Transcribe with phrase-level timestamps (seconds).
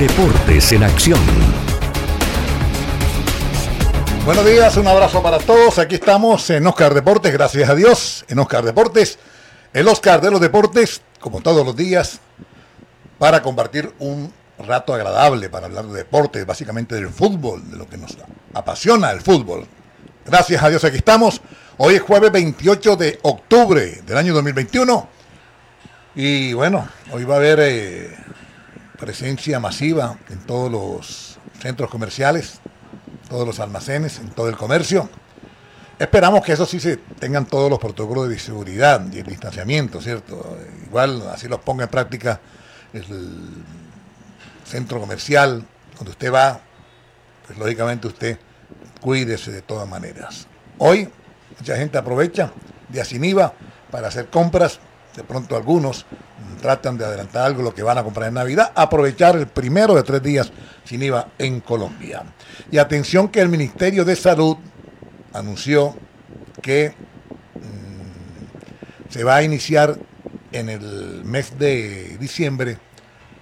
[0.00, 1.20] Deportes en acción.
[4.24, 5.78] Buenos días, un abrazo para todos.
[5.78, 9.18] Aquí estamos en Oscar Deportes, gracias a Dios, en Oscar Deportes,
[9.74, 12.18] el Oscar de los Deportes, como todos los días,
[13.18, 14.32] para compartir un
[14.66, 18.16] rato agradable, para hablar de deportes, básicamente del fútbol, de lo que nos
[18.54, 19.66] apasiona el fútbol.
[20.24, 21.42] Gracias a Dios, aquí estamos.
[21.76, 25.08] Hoy es jueves 28 de octubre del año 2021.
[26.14, 28.16] Y bueno, hoy va a haber eh,
[29.00, 32.60] presencia masiva en todos los centros comerciales,
[33.28, 35.08] todos los almacenes, en todo el comercio.
[35.98, 40.56] Esperamos que eso sí se tengan todos los protocolos de seguridad y el distanciamiento, ¿cierto?
[40.86, 42.40] Igual así los ponga en práctica
[42.92, 43.04] el
[44.64, 45.64] centro comercial
[45.96, 46.60] donde usted va,
[47.46, 48.38] pues lógicamente usted
[49.00, 50.46] cuídese de todas maneras.
[50.78, 51.08] Hoy
[51.58, 52.52] mucha gente aprovecha
[52.88, 53.52] de Asiniva
[53.90, 54.78] para hacer compras,
[55.16, 56.06] de pronto algunos
[56.60, 60.02] tratan de adelantar algo lo que van a comprar en Navidad, aprovechar el primero de
[60.02, 60.52] tres días
[60.84, 62.22] sin IVA en Colombia.
[62.70, 64.56] Y atención que el Ministerio de Salud
[65.32, 65.96] anunció
[66.62, 66.94] que
[67.54, 69.96] mm, se va a iniciar
[70.52, 72.78] en el mes de diciembre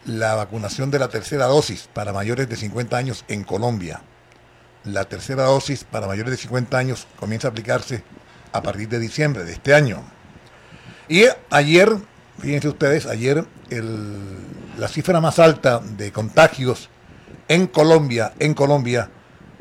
[0.05, 4.01] la vacunación de la tercera dosis para mayores de 50 años en Colombia.
[4.85, 8.03] La tercera dosis para mayores de 50 años comienza a aplicarse
[8.53, 10.03] a partir de diciembre de este año.
[11.09, 11.97] Y ayer
[12.39, 13.45] Fíjense ustedes, ayer
[14.79, 16.89] la cifra más alta de contagios
[17.49, 19.11] en Colombia, en Colombia,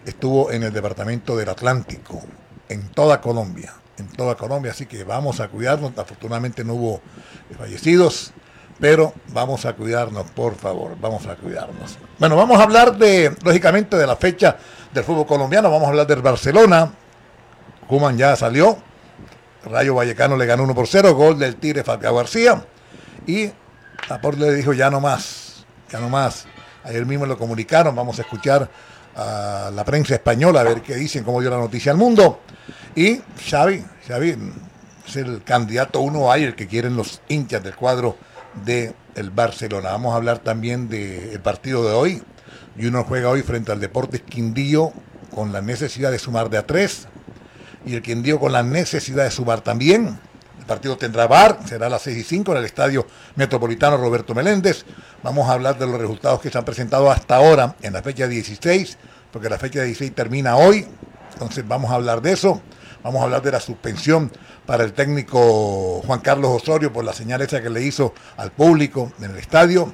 [0.06, 2.22] estuvo en el departamento del Atlántico,
[2.70, 7.02] en toda Colombia, en toda Colombia, así que vamos a cuidarnos, afortunadamente no hubo
[7.58, 8.32] fallecidos,
[8.80, 11.98] pero vamos a cuidarnos, por favor, vamos a cuidarnos.
[12.20, 14.56] Bueno, vamos a hablar de, lógicamente, de la fecha
[14.94, 16.92] del fútbol colombiano, vamos a hablar del Barcelona,
[17.88, 18.78] Kuman ya salió,
[19.66, 22.66] Rayo Vallecano le ganó 1 por 0, gol del Tigre Falcao García.
[23.26, 23.52] Y
[24.10, 26.46] Laporte le dijo, ya no más, ya no más.
[26.84, 28.70] Ayer mismo lo comunicaron, vamos a escuchar
[29.16, 32.40] a la prensa española a ver qué dicen, cómo dio la noticia al mundo.
[32.96, 34.38] Y Xavi, Xavi
[35.08, 38.18] es el candidato uno a el que quieren los hinchas del cuadro
[38.66, 39.90] del el Barcelona.
[39.92, 42.24] Vamos a hablar también del partido de hoy.
[42.78, 44.94] Y uno juega hoy frente al Deportes Quindío
[45.34, 47.08] con la necesidad de sumar de a tres
[47.88, 50.20] y el Quindío con la necesidad de sumar también.
[50.60, 54.36] El partido tendrá bar, será a las 6 y 5 en el Estadio Metropolitano Roberto
[54.36, 54.84] Meléndez.
[55.24, 58.28] Vamos a hablar de los resultados que se han presentado hasta ahora en la fecha
[58.28, 58.98] 16,
[59.32, 60.86] porque la fecha 16 termina hoy.
[61.34, 62.62] Entonces vamos a hablar de eso.
[63.04, 64.32] Vamos a hablar de la suspensión
[64.66, 69.14] para el técnico Juan Carlos Osorio por la señal esa que le hizo al público
[69.20, 69.94] en el estadio.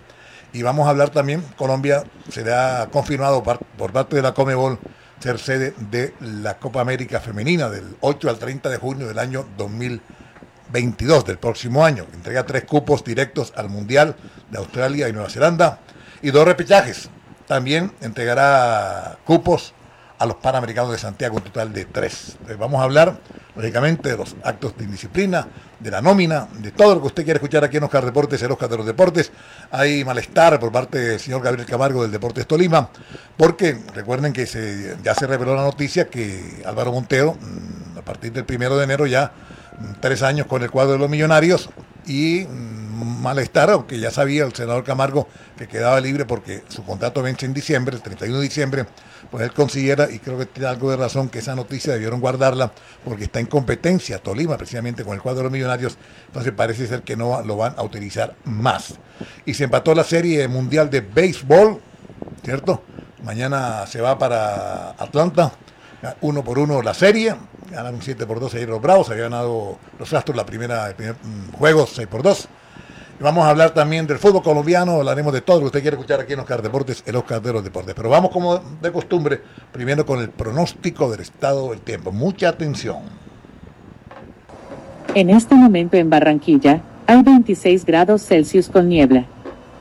[0.54, 4.80] Y vamos a hablar también, Colombia será confirmado por parte de la Comebol
[5.24, 9.46] ser sede de la Copa América Femenina del 8 al 30 de junio del año
[9.56, 12.06] 2022, del próximo año.
[12.14, 14.18] Entrega tres cupos directos al Mundial
[14.52, 15.80] de Australia y Nueva Zelanda
[16.22, 17.08] y dos repechajes.
[17.48, 19.73] También entregará cupos
[20.24, 22.38] a los Panamericanos de Santiago, un total de tres.
[22.58, 23.20] vamos a hablar,
[23.58, 25.46] lógicamente, de los actos de indisciplina,
[25.82, 28.50] de la nómina, de todo lo que usted quiere escuchar aquí en Oscar Deportes, el
[28.50, 29.34] Oscar de los Deportes.
[29.70, 32.90] Hay malestar por parte del señor Gabriel Camargo del Deportes Tolima,
[33.36, 38.32] porque recuerden que se, ya se reveló la noticia que Álvaro Montero, mm, a partir
[38.32, 39.34] del primero de enero ya,
[39.78, 41.70] mm, tres años con el cuadro de los millonarios
[42.06, 47.22] y mm, malestar, aunque ya sabía el senador Camargo que quedaba libre porque su contrato
[47.22, 48.86] vence en diciembre, el 31 de diciembre,
[49.34, 52.72] pues él considera, y creo que tiene algo de razón, que esa noticia debieron guardarla
[53.04, 57.02] porque está en competencia Tolima, precisamente con el cuadro de los millonarios, entonces parece ser
[57.02, 58.94] que no lo van a utilizar más.
[59.44, 61.82] Y se empató la serie mundial de béisbol,
[62.44, 62.84] ¿cierto?
[63.24, 65.52] Mañana se va para Atlanta,
[66.22, 67.36] uno por uno la serie,
[67.72, 71.16] ganaron 7 por 2 ahí los Bravos, había ganado los Astros la primera, el primer
[71.16, 72.48] mm, juego 6 por 2.
[73.24, 76.20] Vamos a hablar también del fútbol colombiano, hablaremos de todo lo que usted quiere escuchar
[76.20, 77.96] aquí en Oscar Deportes, el Oscar de los Deportes.
[77.96, 79.40] Pero vamos como de costumbre,
[79.72, 82.12] primero con el pronóstico del estado del tiempo.
[82.12, 82.98] Mucha atención.
[85.16, 89.24] En este momento en Barranquilla, hay 26 grados Celsius con niebla.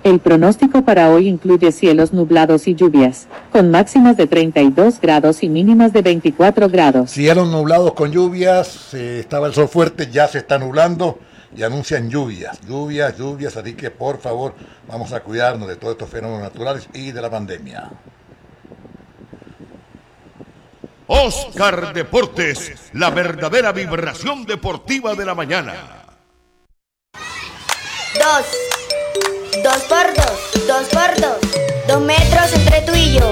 [0.04, 5.48] El pronóstico para hoy incluye cielos nublados y lluvias, con máximas de 32 grados y
[5.48, 7.10] mínimas de 24 grados.
[7.10, 11.18] Cielos nublados con lluvias, eh, estaba el sol fuerte, ya se está nublando
[11.54, 14.54] y anuncian lluvias, lluvias, lluvias, así que por favor
[14.88, 17.90] vamos a cuidarnos de todos estos fenómenos naturales y de la pandemia.
[21.06, 25.74] Oscar Deportes, la verdadera vibración deportiva de la mañana.
[28.14, 28.46] Dos,
[29.62, 31.38] dos por dos, dos por dos,
[31.86, 33.30] dos metros entre tú y yo,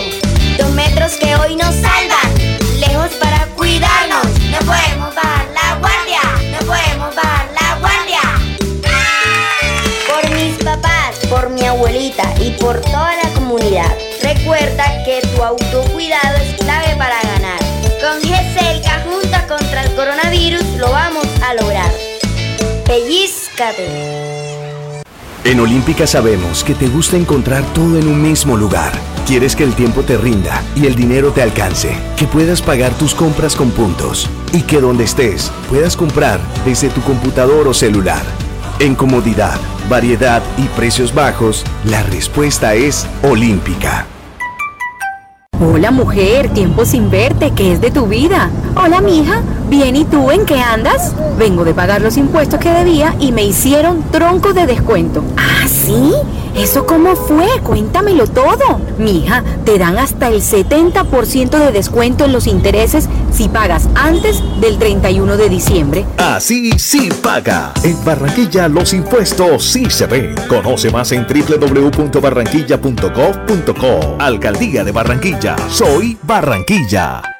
[0.59, 6.21] dos metros que hoy nos salvan, lejos para cuidarnos, no podemos bajar la guardia,
[6.51, 7.00] no podemos
[11.31, 13.97] Por mi abuelita y por toda la comunidad.
[14.21, 17.61] Recuerda que tu autocuidado es clave para ganar.
[18.01, 21.93] Con GESELCA junta contra el coronavirus lo vamos a lograr.
[22.85, 24.11] Pellizcate.
[25.45, 28.93] En Olímpica sabemos que te gusta encontrar todo en un mismo lugar.
[29.25, 33.15] Quieres que el tiempo te rinda y el dinero te alcance, que puedas pagar tus
[33.15, 38.25] compras con puntos y que donde estés puedas comprar desde tu computador o celular.
[38.81, 39.61] En comodidad,
[39.91, 44.07] variedad y precios bajos, la respuesta es Olímpica.
[45.61, 48.49] Hola mujer, tiempo sin verte, ¿qué es de tu vida?
[48.75, 51.15] Hola mija, bien y tú en qué andas?
[51.39, 55.23] Vengo de pagar los impuestos que debía y me hicieron tronco de descuento.
[55.37, 56.15] ¿Ah, sí?
[56.55, 57.47] ¿Eso cómo fue?
[57.63, 58.81] Cuéntamelo todo.
[58.99, 64.79] Mija, te dan hasta el 70% de descuento en los intereses si pagas antes del
[64.79, 66.05] 31 de diciembre.
[66.19, 67.73] Así sí paga.
[67.83, 70.35] En Barranquilla los impuestos sí se ven.
[70.49, 74.17] Conoce más en www.barranquilla.gov.co.
[74.19, 75.57] Alcaldía de Barranquilla.
[75.69, 77.40] Soy Barranquilla.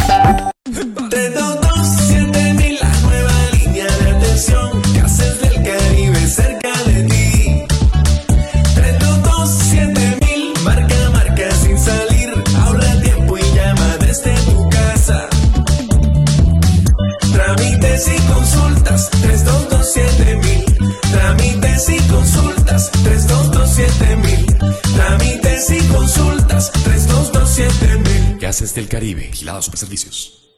[21.89, 22.61] Edu Suerte.
[28.39, 30.49] Gases del Caribe, Vigilados Servicios.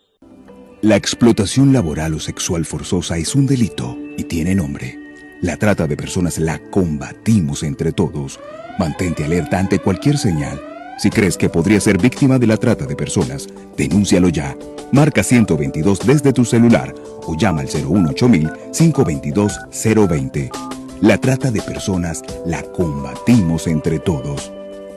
[0.81, 4.99] La explotación laboral o sexual forzosa es un delito y tiene nombre.
[5.41, 8.39] La trata de personas la combatimos entre todos.
[8.79, 10.61] Mantente alerta ante cualquier señal.
[10.97, 13.47] Si crees que podría ser víctima de la trata de personas,
[13.77, 14.57] denúncialo ya.
[14.91, 16.93] Marca 122 desde tu celular
[17.25, 18.29] o llama al 018
[18.71, 20.82] 522 020.
[21.03, 24.53] La trata de personas la combatimos entre todos.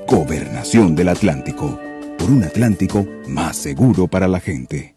[0.07, 1.81] Gobernación del Atlántico.
[2.17, 4.95] Por un Atlántico más seguro para la gente.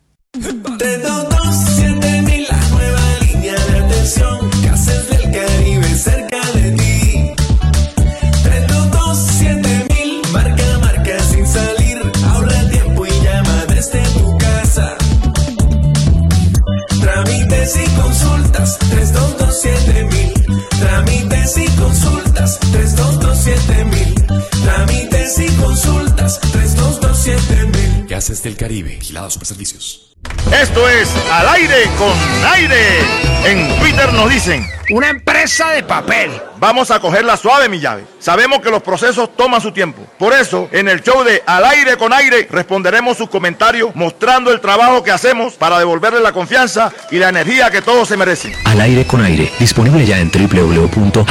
[28.44, 30.16] Del Caribe, Vigilados Servicios.
[30.54, 32.14] Esto es Al Aire con
[32.54, 33.00] Aire.
[33.46, 34.66] En Twitter nos dicen...
[34.92, 36.32] Una empresa de papel.
[36.58, 38.06] Vamos a cogerla suave, mi llave.
[38.18, 40.04] Sabemos que los procesos toman su tiempo.
[40.18, 44.60] Por eso, en el show de Al Aire con Aire, responderemos sus comentarios mostrando el
[44.62, 48.54] trabajo que hacemos para devolverle la confianza y la energía que todos se merecen.
[48.66, 51.28] Al Aire con Aire, disponible ya en www.aire-e.com.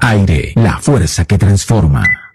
[0.00, 2.31] Aire, la fuerza que transforma.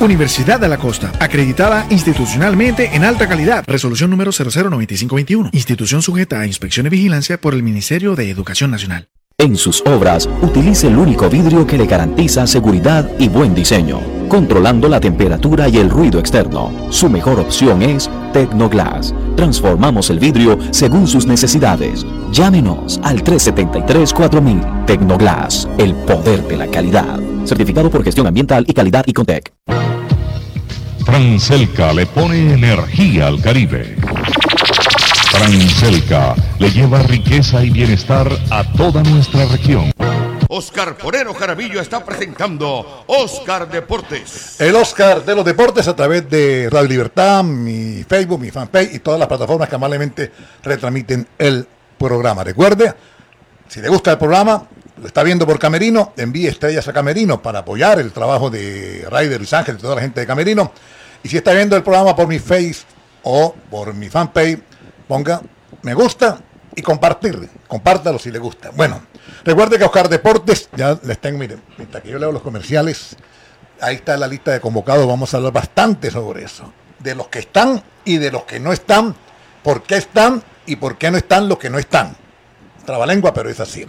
[0.00, 3.64] Universidad de la Costa, acreditada institucionalmente en alta calidad.
[3.66, 5.50] Resolución número 009521.
[5.52, 9.08] Institución sujeta a inspección y vigilancia por el Ministerio de Educación Nacional.
[9.38, 14.88] En sus obras, utilice el único vidrio que le garantiza seguridad y buen diseño, controlando
[14.88, 16.88] la temperatura y el ruido externo.
[16.90, 19.14] Su mejor opción es Tecnoglass.
[19.36, 22.04] Transformamos el vidrio según sus necesidades.
[22.32, 24.86] Llámenos al 373-4000.
[24.86, 27.31] Tecnoglass, el poder de la calidad.
[27.44, 29.52] Certificado por gestión ambiental y calidad y Contec.
[31.04, 33.96] Francelca le pone energía al Caribe.
[35.30, 39.90] Francelca le lleva riqueza y bienestar a toda nuestra región.
[40.48, 44.60] Oscar Forero Jaravillo está presentando Oscar Deportes.
[44.60, 48.98] El Oscar de los Deportes a través de Radio Libertad, mi Facebook, mi fanpage y
[48.98, 50.30] todas las plataformas que amablemente
[50.62, 51.66] retransmiten el
[51.98, 52.44] programa.
[52.44, 52.92] Recuerde,
[53.66, 54.68] si le gusta el programa,
[55.02, 59.38] lo está viendo por Camerino, envíe estrellas a Camerino para apoyar el trabajo de Raider
[59.38, 60.70] Luis Ángel y toda la gente de Camerino.
[61.24, 62.84] Y si está viendo el programa por mi Face
[63.24, 64.60] o por mi fanpage,
[65.08, 65.42] ponga
[65.82, 66.38] me gusta
[66.76, 67.50] y compartir.
[67.66, 68.70] Compártalo si le gusta.
[68.70, 69.02] Bueno,
[69.44, 73.16] recuerde que Oscar Deportes, ya les tengo, miren, mientras que yo leo los comerciales,
[73.80, 76.72] ahí está la lista de convocados, vamos a hablar bastante sobre eso.
[77.00, 79.16] De los que están y de los que no están,
[79.64, 82.21] por qué están y por qué no están los que no están.
[82.84, 83.86] Trabalengua, pero es así.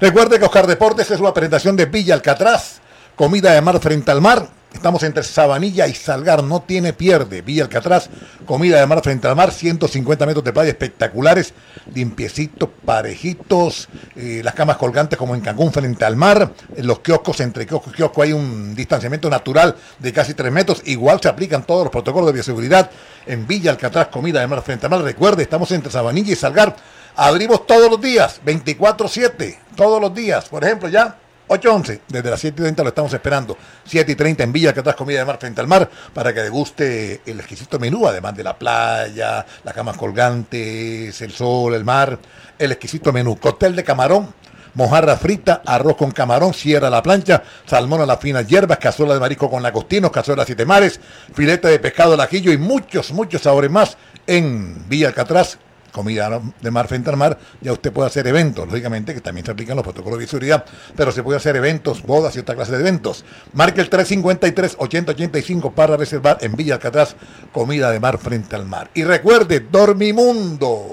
[0.00, 2.80] Recuerde que Oscar Deportes es una presentación de Villa Alcatraz,
[3.16, 4.48] comida de mar frente al mar.
[4.74, 7.40] Estamos entre Sabanilla y Salgar, no tiene pierde.
[7.40, 8.10] Villa Alcatraz,
[8.44, 11.54] comida de mar frente al mar, 150 metros de playa espectaculares,
[11.94, 17.66] limpiecitos, parejitos, eh, las camas colgantes como en Cancún frente al mar, los kioscos, entre
[17.66, 21.84] kiosco y kiosco hay un distanciamiento natural de casi 3 metros, igual se aplican todos
[21.84, 22.90] los protocolos de bioseguridad
[23.24, 25.00] en Villa Alcatraz, comida de mar frente al mar.
[25.00, 26.76] Recuerde, estamos entre Sabanilla y Salgar,
[27.16, 30.48] abrimos todos los días, 24-7, todos los días.
[30.48, 31.16] Por ejemplo, ya
[31.48, 33.56] 8.11, desde las 7.30 lo estamos esperando.
[33.88, 37.78] 7.30 en Villa Alcatraz, comida de mar frente al mar, para que deguste el exquisito
[37.78, 42.18] menú, además de la playa, las camas colgantes, el sol, el mar,
[42.58, 43.38] el exquisito menú.
[43.38, 44.34] Cóctel de camarón,
[44.74, 49.14] mojarra frita, arroz con camarón, sierra a la plancha, salmón a las finas hierbas, cazuela
[49.14, 51.00] de marisco con lagostinos, cazuela de siete mares,
[51.32, 53.96] filete de pescado al ajillo y muchos, muchos sabores más
[54.26, 55.58] en Villa Alcatraz,
[55.96, 59.52] comida de mar frente al mar, ya usted puede hacer eventos, lógicamente que también se
[59.52, 60.62] aplican los protocolos de seguridad,
[60.94, 63.24] pero se puede hacer eventos, bodas y otra clase de eventos.
[63.54, 67.16] Marque el 353-8085 para reservar en Villa Alcatraz
[67.50, 68.90] comida de mar frente al mar.
[68.92, 70.84] Y recuerde, Dormimundo.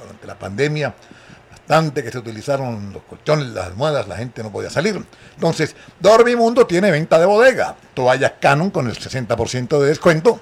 [0.00, 0.94] Durante la pandemia,
[1.50, 5.04] bastante que se utilizaron los colchones, las almohadas, la gente no podía salir.
[5.34, 10.40] Entonces, Dormimundo tiene venta de bodega, toallas Canon con el 60% de descuento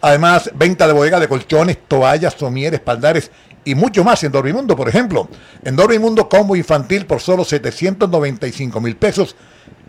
[0.00, 3.30] Además, venta de bodega de colchones, toallas, somieres, espaldares
[3.64, 5.28] y mucho más en Dormimundo, por ejemplo.
[5.62, 9.36] En Dormimundo combo infantil por solo 795 mil pesos,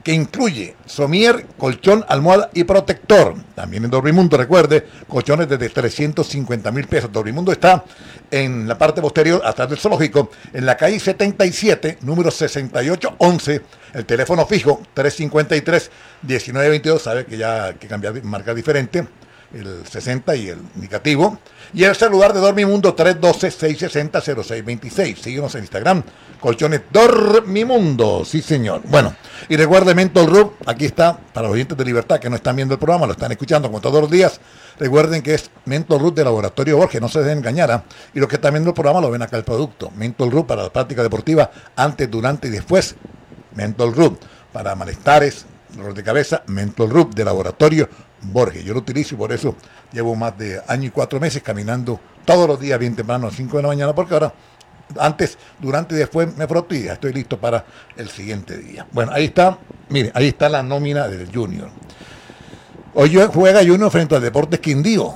[0.04, 3.36] que incluye somier, colchón, almohada y protector.
[3.56, 7.12] También en Dormimundo, recuerde, colchones desde 350 mil pesos.
[7.12, 7.86] Dormimundo está
[8.30, 13.62] en la parte posterior, atrás del zoológico, en la calle 77, número 6811,
[13.94, 19.08] el teléfono fijo 353-1922, sabe que ya hay que cambiar marca diferente
[19.54, 21.38] el 60 y el indicativo.
[21.74, 25.16] Y el celular de Dormimundo 312-660-0626.
[25.16, 26.04] Síguenos en Instagram.
[26.40, 28.24] Colchones Dormimundo.
[28.26, 28.82] Sí, señor.
[28.86, 29.16] Bueno,
[29.48, 30.54] y recuerde Mentol Rub.
[30.66, 33.32] Aquí está para los oyentes de Libertad que no están viendo el programa, lo están
[33.32, 34.42] escuchando como todos los días.
[34.80, 37.00] Recuerden que es Mentol Rub de Laboratorio Borges.
[37.00, 37.72] No se dejen engañar.
[37.72, 37.84] ¿ah?
[38.14, 39.92] Y los que están viendo el programa lo ven acá el producto.
[39.96, 42.96] Mentol Rub para la práctica deportiva antes, durante y después.
[43.56, 44.18] Mentol Rub
[44.52, 46.42] para malestares, dolor de cabeza.
[46.48, 47.88] Mentol Rub de Laboratorio
[48.22, 48.64] Borges.
[48.64, 49.56] Yo lo utilizo y por eso
[49.92, 53.38] llevo más de año y cuatro meses caminando todos los días bien temprano a las
[53.38, 54.34] 5 de la mañana, porque ahora,
[55.00, 57.66] antes, durante y después me froto y ya estoy listo para
[57.98, 58.86] el siguiente día.
[58.92, 59.58] Bueno, ahí está,
[59.90, 61.70] mire, ahí está la nómina del Junior.
[62.94, 65.14] Hoy juega Junior frente al Deportes Quindío,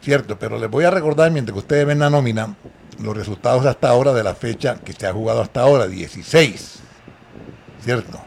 [0.00, 2.56] cierto, pero les voy a recordar mientras que ustedes ven la nómina,
[2.98, 6.78] los resultados hasta ahora de la fecha que se ha jugado hasta ahora, 16,
[7.84, 8.20] ¿cierto?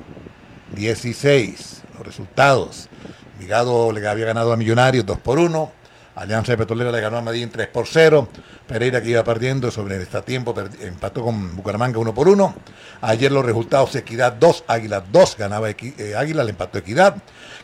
[0.76, 2.90] 16, los resultados.
[3.38, 5.72] Vigado le había ganado a Millonarios 2 por 1.
[6.18, 8.28] Alianza de Petrolera le ganó a Medellín 3 por 0.
[8.68, 12.56] Pereira que iba perdiendo sobre este tiempo empató con Bucaramanga 1 por 1.
[13.02, 17.18] Ayer los resultados Equidad 2, Águila 2, ganaba eh, Águila, le empató Equidad.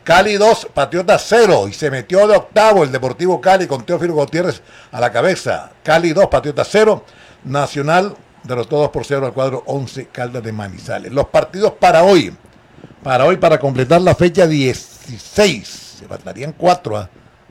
[0.04, 4.62] Cali 2, Patriota 0 y se metió de octavo el Deportivo Cali con Teófilo Gutiérrez
[4.92, 5.72] a la cabeza.
[5.82, 7.04] Cali 2, Patriota 0.
[7.46, 11.12] Nacional derrotó 2 por 0 al cuadro 11 Caldas de Manizales.
[11.12, 12.32] Los partidos para hoy.
[13.02, 14.46] Para hoy, para completar la fecha
[15.08, 15.68] 16,
[16.00, 17.10] se faltarían 4 a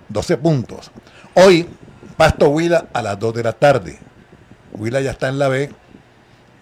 [0.09, 0.91] 12 puntos.
[1.35, 1.69] Hoy,
[2.17, 3.99] Pasto Huila a las 2 de la tarde.
[4.73, 5.71] Huila ya está en la B.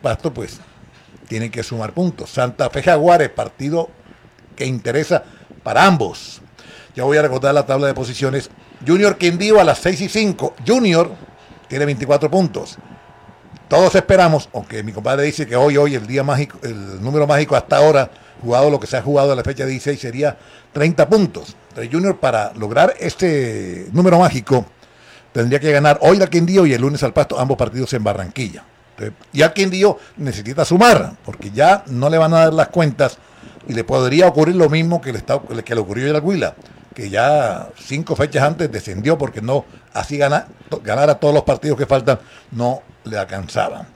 [0.03, 0.61] Pasto, pues,
[1.29, 2.31] tiene que sumar puntos.
[2.31, 3.91] Santa Fe Jaguares, partido
[4.57, 5.23] que interesa
[5.63, 6.41] para ambos.
[6.95, 8.51] Ya voy a recordar la tabla de posiciones.
[8.87, 10.55] Junior Quindío a las 6 y 5.
[10.67, 11.11] Junior
[11.69, 12.79] tiene 24 puntos.
[13.71, 17.55] Todos esperamos, aunque mi compadre dice que hoy, hoy, el día mágico, el número mágico
[17.55, 18.11] hasta ahora
[18.43, 20.37] jugado lo que se ha jugado a la fecha 16 sería
[20.73, 21.55] 30 puntos.
[21.77, 24.67] El Junior para lograr este número mágico
[25.33, 28.65] tendría que ganar hoy al Quindío y el lunes al Pasto, ambos partidos en Barranquilla.
[29.33, 33.19] y al Quindío necesita sumar, porque ya no le van a dar las cuentas
[33.69, 36.57] y le podría ocurrir lo mismo que le, está, que le ocurrió a Huila,
[36.95, 40.47] que ya cinco fechas antes descendió porque no así ganar,
[40.83, 42.19] ganar a todos los partidos que faltan
[42.51, 43.87] no le alcanzaban.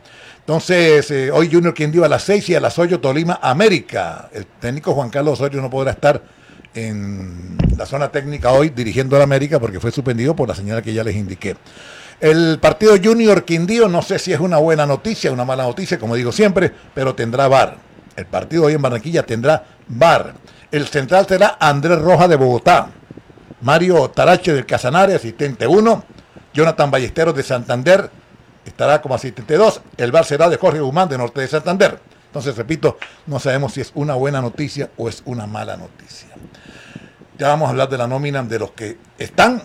[0.40, 4.28] Entonces, eh, hoy Junior Quindío a las 6 y a las 8 Tolima América.
[4.32, 6.22] El técnico Juan Carlos Osorio no podrá estar
[6.74, 10.82] en la zona técnica hoy dirigiendo a la América porque fue suspendido por la señal
[10.82, 11.56] que ya les indiqué.
[12.20, 16.14] El partido Junior Quindío no sé si es una buena noticia, una mala noticia, como
[16.14, 17.76] digo siempre, pero tendrá VAR.
[18.16, 20.34] El partido hoy en Barranquilla tendrá VAR.
[20.70, 22.88] El central será Andrés Roja de Bogotá,
[23.60, 26.04] Mario Tarache del Casanare, asistente 1,
[26.52, 28.10] Jonathan Ballesteros de Santander,
[28.64, 29.80] estará como a 72.
[29.96, 31.98] El bar será de Jorge Guzmán de Norte de Santander.
[32.26, 36.28] Entonces, repito, no sabemos si es una buena noticia o es una mala noticia.
[37.38, 39.62] Ya vamos a hablar de la nómina de los que están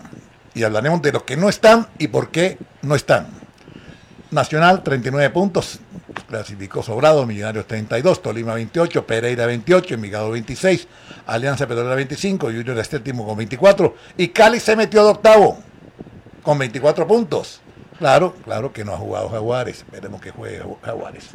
[0.54, 3.39] y hablaremos de los que no están y por qué no están.
[4.32, 5.80] Nacional, 39 puntos,
[6.28, 10.88] clasificó sobrado, Millonarios 32, Tolima 28, Pereira 28, Envigado 26,
[11.26, 15.58] Alianza Petrolera 25, Junior es séptimo con 24 y Cali se metió de octavo
[16.44, 17.62] con 24 puntos.
[17.98, 21.30] Claro, claro que no ha jugado Jaguares, veremos que juegue Jaguares.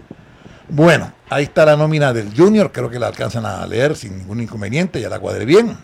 [0.68, 4.40] Bueno, ahí está la nómina del Junior, creo que la alcanzan a leer sin ningún
[4.40, 5.76] inconveniente, ya la cuadré bien.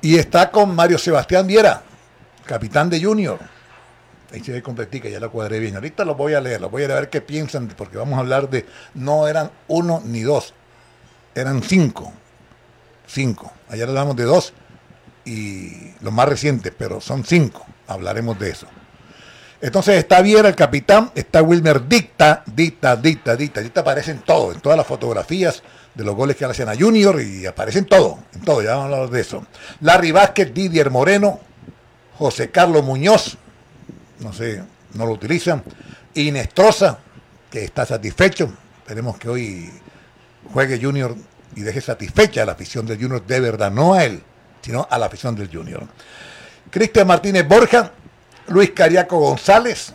[0.00, 1.82] Y está con Mario Sebastián Viera,
[2.46, 3.57] capitán de Junior.
[4.32, 5.74] Ahí se ve completica, ya la cuadré bien.
[5.74, 8.50] Ahorita lo voy a leer, lo voy a ver qué piensan, porque vamos a hablar
[8.50, 10.54] de, no eran uno ni dos,
[11.34, 12.12] eran cinco.
[13.06, 13.50] Cinco.
[13.70, 14.52] Ayer hablamos de dos
[15.24, 17.64] y los más recientes, pero son cinco.
[17.86, 18.66] Hablaremos de eso.
[19.60, 23.60] Entonces está Viera, el capitán, está Wilmer Dicta, Dicta, Dicta, Dicta.
[23.60, 25.62] Dicta aparece en todo, en todas las fotografías
[25.94, 28.92] de los goles que hacen a Junior y aparece en todo, en todo, ya vamos
[28.92, 29.44] a hablar de eso.
[29.80, 31.40] Larry Vázquez, Didier Moreno,
[32.16, 33.36] José Carlos Muñoz,
[34.20, 34.62] no sé,
[34.94, 35.62] no lo utilizan.
[36.14, 36.98] Inestrosa,
[37.50, 38.52] que está satisfecho.
[38.78, 39.70] Esperemos que hoy
[40.52, 41.14] juegue Junior
[41.54, 44.22] y deje satisfecha la afición del Junior de verdad, no a él,
[44.62, 45.86] sino a la afición del Junior.
[46.70, 47.92] Cristian Martínez Borja,
[48.48, 49.92] Luis Cariaco González,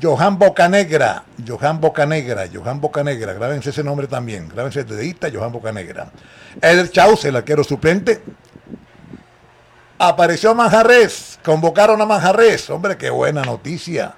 [0.00, 6.10] Johan Bocanegra, Johan Bocanegra, Johan Bocanegra, grábense ese nombre también, grábense de dedita, Johan Bocanegra.
[6.60, 8.20] Eder Chaus, el arquero suplente.
[10.00, 14.14] Apareció Manjarres, convocaron a Manjarres, hombre, qué buena noticia.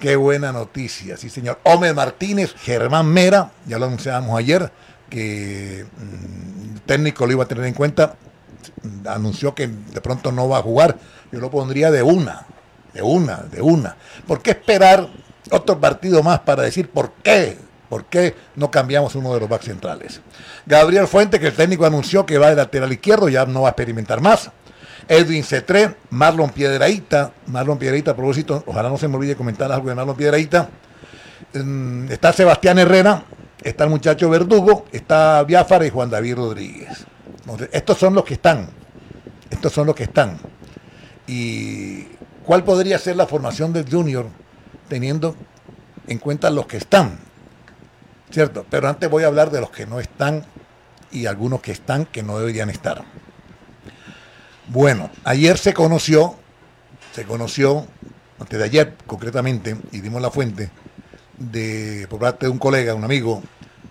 [0.00, 1.60] Qué buena noticia, sí señor.
[1.64, 4.70] Homer Martínez, Germán Mera, ya lo anunciábamos ayer,
[5.08, 8.16] que mm, el técnico lo iba a tener en cuenta,
[9.06, 10.96] anunció que de pronto no va a jugar,
[11.30, 12.46] yo lo pondría de una,
[12.92, 13.96] de una, de una.
[14.26, 15.08] ¿Por qué esperar
[15.50, 17.56] otro partido más para decir por qué?
[17.88, 20.20] ¿Por qué no cambiamos uno de los backs centrales?
[20.66, 23.70] Gabriel Fuente, que el técnico anunció que va de lateral izquierdo, ya no va a
[23.70, 24.50] experimentar más.
[25.08, 29.88] Edwin Cetré, Marlon Piedraíta, Marlon Piedraíta, a propósito, ojalá no se me olvide comentar algo
[29.88, 30.68] de Marlon Piedraíta.
[31.54, 33.24] Mm, está Sebastián Herrera,
[33.62, 37.06] está el muchacho Verdugo, está Biafara y Juan David Rodríguez.
[37.72, 38.68] Estos son los que están.
[39.50, 40.38] Estos son los que están.
[41.26, 42.06] Y
[42.48, 44.24] ¿Cuál podría ser la formación del junior
[44.88, 45.36] teniendo
[46.06, 47.18] en cuenta los que están?
[48.30, 48.64] ¿Cierto?
[48.70, 50.46] Pero antes voy a hablar de los que no están
[51.12, 53.04] y algunos que están que no deberían estar.
[54.70, 56.34] Bueno, ayer se conoció,
[57.14, 57.86] se conoció,
[58.38, 60.70] antes de ayer concretamente, y dimos la fuente,
[61.38, 63.42] de, por parte de un colega, un amigo,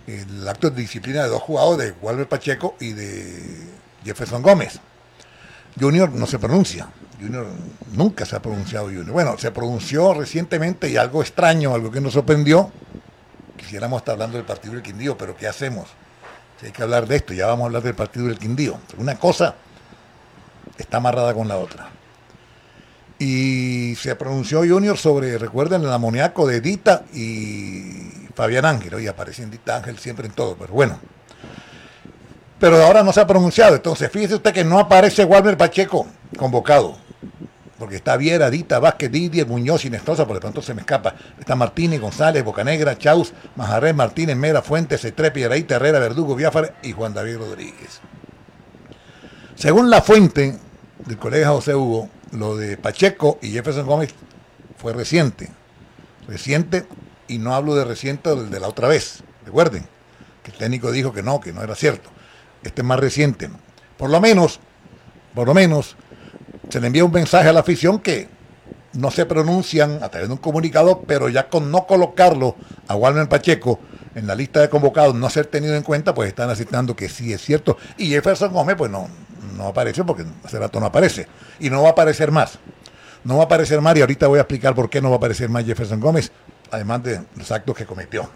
[0.06, 3.66] el acto de disciplina de dos jugadores, de Walter Pacheco y de
[4.04, 4.78] Jefferson Gómez.
[5.80, 6.88] Junior no se pronuncia,
[7.20, 7.48] Junior
[7.92, 9.10] nunca se ha pronunciado Junior.
[9.10, 12.70] Bueno, se pronunció recientemente y algo extraño, algo que nos sorprendió.
[13.56, 15.88] Quisiéramos estar hablando del partido del Quindío, pero ¿qué hacemos?
[16.60, 18.78] Si hay que hablar de esto, ya vamos a hablar del partido del Quindío.
[18.96, 19.56] Una cosa
[20.76, 21.90] está amarrada con la otra.
[23.18, 29.00] Y se pronunció Junior sobre, recuerden, el amoníaco de Dita y Fabián Ángel.
[29.02, 30.98] Y aparece en Dita Ángel siempre en todo, pero bueno.
[32.60, 33.74] Pero ahora no se ha pronunciado.
[33.74, 36.96] Entonces, fíjese usted que no aparece Walmer Pacheco convocado
[37.78, 41.14] porque está Viera, Dita, Vázquez, Didier, Muñoz y Nestrosa, por de pronto se me escapa.
[41.38, 47.14] Está Martínez, González, Bocanegra, Chaus, Majarrés, Martínez, Mera, Fuentes, Piedradita, Herrera, Verdugo, Biafara y Juan
[47.14, 48.00] David Rodríguez.
[49.58, 50.56] Según la fuente
[51.04, 54.14] del colega José Hugo, lo de Pacheco y Jefferson Gómez
[54.76, 55.50] fue reciente.
[56.28, 56.86] Reciente,
[57.26, 59.24] y no hablo de reciente del de la otra vez.
[59.44, 59.84] Recuerden
[60.44, 62.08] que el técnico dijo que no, que no era cierto.
[62.62, 63.50] Este es más reciente.
[63.96, 64.60] Por lo menos,
[65.34, 65.96] por lo menos,
[66.68, 68.28] se le envía un mensaje a la afición que
[68.92, 72.54] no se pronuncian a través de un comunicado, pero ya con no colocarlo
[72.86, 73.80] a Walmer Pacheco
[74.14, 77.32] en la lista de convocados, no ser tenido en cuenta, pues están aceptando que sí
[77.32, 77.76] es cierto.
[77.96, 79.08] Y Jefferson Gómez, pues no,
[79.56, 81.26] no apareció porque hace rato no aparece.
[81.60, 82.58] Y no va a aparecer más.
[83.24, 85.18] No va a aparecer más y ahorita voy a explicar por qué no va a
[85.18, 86.30] aparecer más Jefferson Gómez,
[86.70, 88.30] además de los actos que cometió.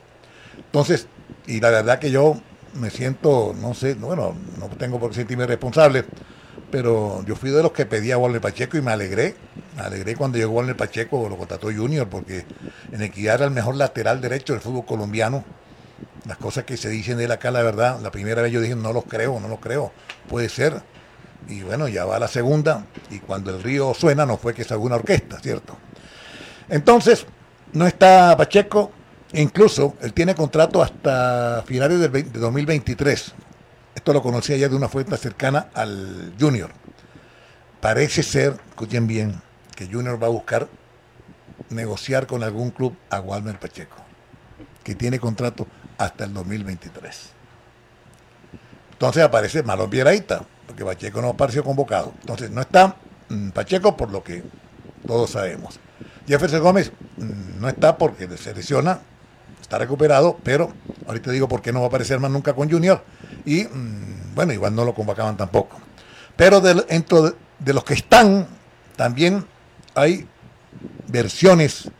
[0.57, 1.07] Entonces,
[1.47, 2.37] y la verdad que yo
[2.75, 6.05] me siento, no sé, bueno, no tengo por qué sentirme responsable,
[6.71, 9.35] pero yo fui de los que pedía a Walter Pacheco y me alegré.
[9.77, 12.47] Me alegré cuando llegó Walter Pacheco, lo contrató Junior, porque
[12.91, 15.45] en Equidad era el mejor lateral derecho del fútbol colombiano.
[16.27, 18.77] Las cosas que se dicen de él acá, la verdad, la primera vez yo dije,
[18.77, 19.93] no los creo, no los creo,
[20.29, 20.83] puede ser.
[21.49, 24.71] Y bueno, ya va la segunda, y cuando el río suena, no fue que es
[24.71, 25.77] alguna orquesta, ¿cierto?
[26.69, 27.27] Entonces,
[27.73, 28.93] no está Pacheco,
[29.33, 33.35] incluso él tiene contrato hasta finales del de 2023.
[33.95, 36.71] Esto lo conocía ya de una fuente cercana al Junior.
[37.81, 39.43] Parece ser, escuchen bien,
[39.75, 40.69] que Junior va a buscar
[41.71, 43.97] negociar con algún club a Walmer Pacheco,
[44.85, 45.67] que tiene contrato
[45.99, 47.31] hasta el 2023.
[48.93, 52.13] Entonces aparece Marlon Pieraita, porque Pacheco no apareció convocado.
[52.21, 52.97] Entonces no está
[53.29, 54.45] mm, Pacheco por lo que
[55.07, 55.81] todos sabemos.
[56.27, 59.01] Jefferson Gómez mm, no está porque se lesiona,
[59.61, 60.73] está recuperado, pero
[61.07, 63.03] ahorita digo por qué no va a aparecer más nunca con Junior.
[63.45, 65.79] Y mm, bueno, igual no lo convocaban tampoco.
[66.37, 68.47] Pero dentro de, de los que están,
[68.97, 69.47] también
[69.95, 70.29] hay
[71.09, 71.91] versiones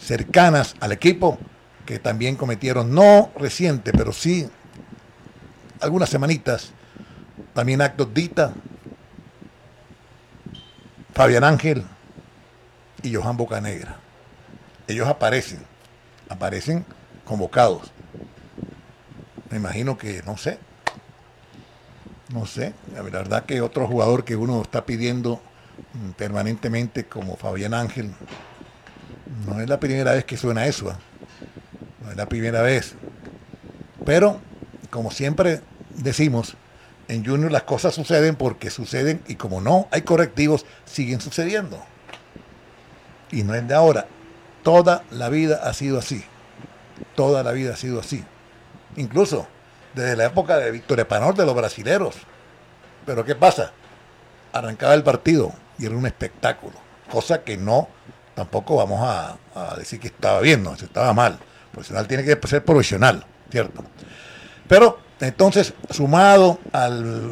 [0.00, 1.38] cercanas al equipo
[1.86, 4.48] que también cometieron, no reciente, pero sí
[5.80, 6.72] algunas semanitas,
[7.52, 8.54] también actos Dita,
[11.12, 11.84] Fabián Ángel
[13.02, 13.96] y Johan Bocanegra.
[14.88, 15.60] Ellos aparecen,
[16.28, 16.84] aparecen
[17.24, 17.92] convocados.
[19.50, 20.58] Me imagino que, no sé,
[22.32, 25.40] no sé, la verdad que otro jugador que uno está pidiendo
[25.92, 28.12] mm, permanentemente como Fabián Ángel,
[29.46, 30.98] no es la primera vez que suena eso, ¿ah?
[32.04, 32.94] No es la primera vez.
[34.04, 34.40] Pero,
[34.90, 36.56] como siempre decimos,
[37.08, 41.82] en Junior las cosas suceden porque suceden y como no hay correctivos, siguen sucediendo.
[43.30, 44.06] Y no es de ahora.
[44.62, 46.24] Toda la vida ha sido así.
[47.14, 48.24] Toda la vida ha sido así.
[48.96, 49.46] Incluso
[49.94, 52.16] desde la época de Víctor Epanor de los brasileros.
[53.06, 53.72] Pero ¿qué pasa?
[54.52, 56.74] Arrancaba el partido y era un espectáculo.
[57.10, 57.88] Cosa que no,
[58.34, 61.38] tampoco vamos a, a decir que estaba bien, no, estaba mal.
[61.74, 63.84] Profesional tiene que ser profesional, ¿cierto?
[64.68, 67.22] Pero entonces, sumado al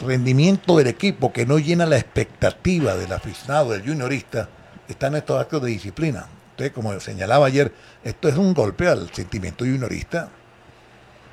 [0.00, 4.48] rendimiento del equipo que no llena la expectativa del aficionado, del juniorista,
[4.88, 6.26] están estos actos de disciplina.
[6.50, 7.72] Entonces, como señalaba ayer,
[8.04, 10.28] esto es un golpe al sentimiento juniorista,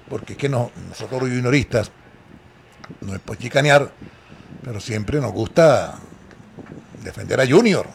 [0.09, 1.91] porque es que no, nosotros los junioristas,
[3.01, 3.91] no es por chicanear,
[4.63, 5.95] pero siempre nos gusta
[7.03, 7.87] defender a Junior,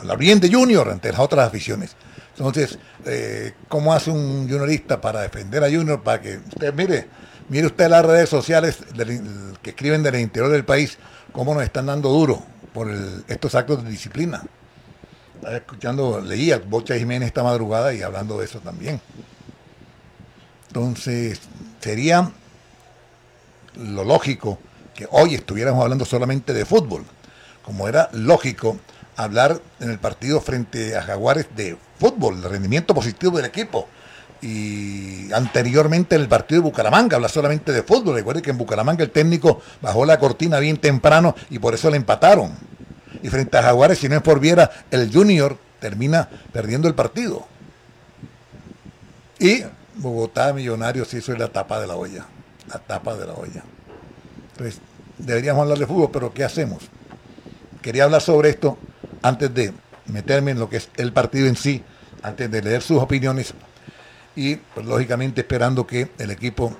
[0.00, 1.94] hablar bien de Junior ante las otras aficiones.
[2.36, 6.02] Entonces, eh, ¿cómo hace un juniorista para defender a Junior?
[6.02, 7.06] Para que usted mire,
[7.48, 8.78] mire usted las redes sociales
[9.62, 10.98] que escriben del interior del país,
[11.32, 12.90] cómo nos están dando duro por
[13.28, 14.42] estos actos de disciplina.
[15.36, 19.00] Estaba escuchando, leía Bocha Jiménez esta madrugada y hablando de eso también.
[20.68, 21.40] Entonces,
[21.80, 22.30] sería
[23.76, 24.58] lo lógico
[24.94, 27.04] que hoy estuviéramos hablando solamente de fútbol,
[27.64, 28.78] como era lógico
[29.24, 33.88] hablar en el partido frente a Jaguares de fútbol, el rendimiento positivo del equipo.
[34.42, 38.14] Y anteriormente en el partido de Bucaramanga habla solamente de fútbol.
[38.14, 41.98] Recuerde que en Bucaramanga el técnico bajó la cortina bien temprano y por eso le
[41.98, 42.52] empataron.
[43.22, 47.46] Y frente a Jaguares, si no es por Viera, el Junior termina perdiendo el partido.
[49.38, 49.62] Y
[49.96, 52.24] Bogotá Millonarios hizo la tapa de la olla.
[52.72, 53.62] La tapa de la olla.
[54.52, 54.80] Entonces,
[55.18, 56.84] deberíamos hablar de fútbol, pero ¿qué hacemos?
[57.82, 58.78] Quería hablar sobre esto
[59.22, 59.72] antes de
[60.06, 61.82] meterme en lo que es el partido en sí,
[62.22, 63.54] antes de leer sus opiniones
[64.36, 66.74] y pues, lógicamente esperando que el equipo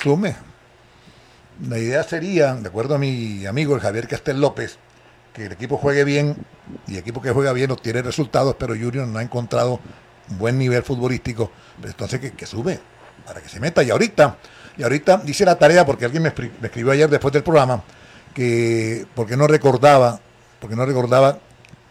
[0.00, 0.34] sume.
[1.68, 4.78] La idea sería, de acuerdo a mi amigo Javier Castel López,
[5.32, 6.36] que el equipo juegue bien
[6.86, 9.80] y el equipo que juega bien obtiene resultados, pero Junior no ha encontrado
[10.30, 12.80] un buen nivel futbolístico, pero entonces que, sube
[13.26, 13.82] para que se meta.
[13.82, 14.36] Y ahorita,
[14.76, 17.82] y ahorita dice la tarea, porque alguien me escribió ayer después del programa,
[18.34, 20.20] que porque no recordaba
[20.62, 21.40] porque no recordaba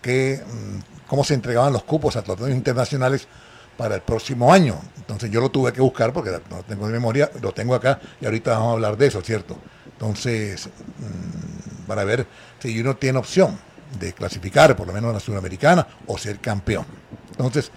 [0.01, 3.27] que, mm, cómo se entregaban los cupos a torneos internacionales
[3.75, 4.79] para el próximo año.
[4.95, 8.25] Entonces yo lo tuve que buscar porque no tengo de memoria, lo tengo acá y
[8.25, 9.57] ahorita vamos a hablar de eso, ¿cierto?
[9.91, 12.25] Entonces, mm, para ver
[12.59, 13.59] si uno tiene opción
[13.99, 16.85] de clasificar por lo menos a la Sudamericana o ser campeón.
[17.31, 17.71] Entonces,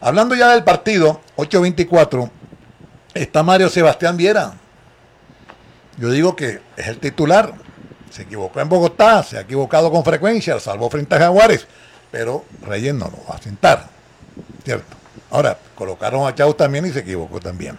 [0.00, 2.30] hablando ya del partido, 8-24,
[3.12, 4.54] está Mario Sebastián Viera.
[5.98, 7.52] Yo digo que es el titular,
[8.10, 11.66] se equivocó en Bogotá, se ha equivocado con frecuencia, salvo frente a Jaguares,
[12.10, 13.86] pero Reyes no lo va a sentar,
[14.64, 14.96] ¿cierto?
[15.30, 17.78] Ahora, colocaron a Chau también y se equivocó también.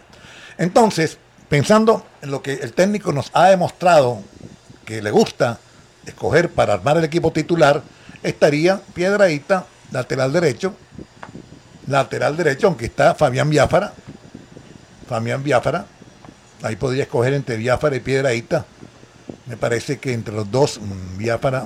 [0.58, 1.17] Entonces,
[1.50, 4.22] pensando en lo que el técnico nos ha demostrado
[4.86, 5.60] que le gusta
[6.06, 7.84] escoger para armar el equipo titular,
[8.24, 10.74] estaría Piedradita, lateral derecho,
[11.88, 13.94] lateral derecho, aunque está Fabián Biafara,
[15.08, 15.86] Fabián Biafara,
[16.63, 18.65] ahí podría escoger entre Biafara y Piedradita,
[19.45, 20.80] me parece que entre los dos,
[21.17, 21.65] Biafara,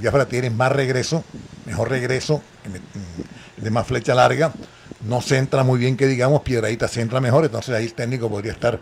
[0.00, 1.24] Biafara tiene más regreso,
[1.66, 4.52] mejor regreso, mm, de más flecha larga.
[5.00, 8.78] No centra muy bien que digamos, Piedradita centra mejor, entonces ahí el técnico podría estar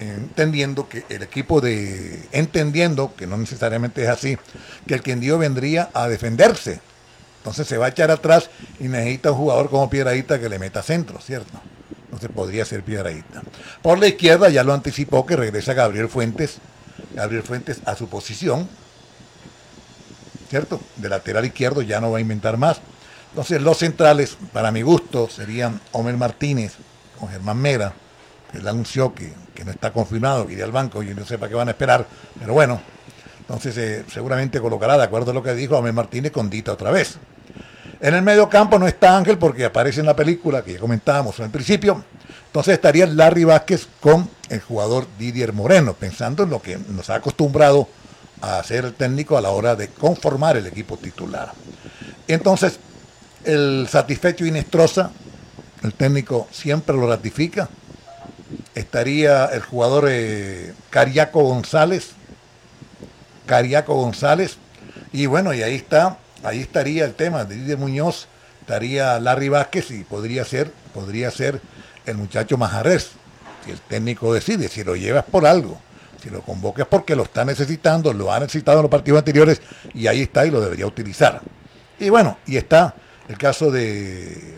[0.00, 4.38] entendiendo que el equipo de, entendiendo que no necesariamente es así,
[4.86, 6.80] que el quien dio vendría a defenderse.
[7.38, 10.82] Entonces se va a echar atrás y necesita un jugador como Piedradita que le meta
[10.82, 11.60] centro, ¿cierto?
[12.04, 13.42] Entonces podría ser Piedradita.
[13.82, 16.58] Por la izquierda ya lo anticipó que regresa Gabriel Fuentes,
[17.14, 18.68] Gabriel Fuentes a su posición.
[20.48, 20.80] ¿cierto?
[20.96, 22.80] De lateral izquierdo ya no va a inventar más.
[23.30, 26.74] Entonces los centrales, para mi gusto, serían Homer Martínez
[27.18, 27.92] con Germán Mera,
[28.50, 31.36] que él anunció que, que no está confirmado, que iría al banco y no sé
[31.36, 32.06] para qué van a esperar,
[32.38, 32.80] pero bueno,
[33.40, 36.90] entonces eh, seguramente colocará, de acuerdo a lo que dijo Homer Martínez, con Dita otra
[36.90, 37.18] vez.
[38.00, 41.38] En el medio campo no está Ángel porque aparece en la película que ya comentábamos
[41.40, 42.04] al principio.
[42.48, 47.16] Entonces estaría Larry Vázquez con el jugador Didier Moreno, pensando en lo que nos ha
[47.16, 47.88] acostumbrado
[48.40, 51.52] a hacer el técnico a la hora de conformar el equipo titular.
[52.26, 52.80] Entonces,
[53.44, 55.10] el satisfecho Inestrosa,
[55.82, 57.68] el técnico siempre lo ratifica.
[58.74, 62.12] Estaría el jugador eh, Cariaco González,
[63.44, 64.56] Cariaco González,
[65.12, 68.26] y bueno, y ahí está, ahí estaría el tema de Didier Muñoz,
[68.62, 71.60] estaría Larry Vázquez y podría ser, podría ser
[72.10, 73.10] el muchacho Majarres,
[73.64, 75.80] si el técnico decide, si lo llevas por algo,
[76.22, 79.60] si lo convocas porque lo está necesitando, lo ha necesitado en los partidos anteriores
[79.94, 81.40] y ahí está y lo debería utilizar.
[81.98, 82.94] Y bueno, y está
[83.28, 84.56] el caso de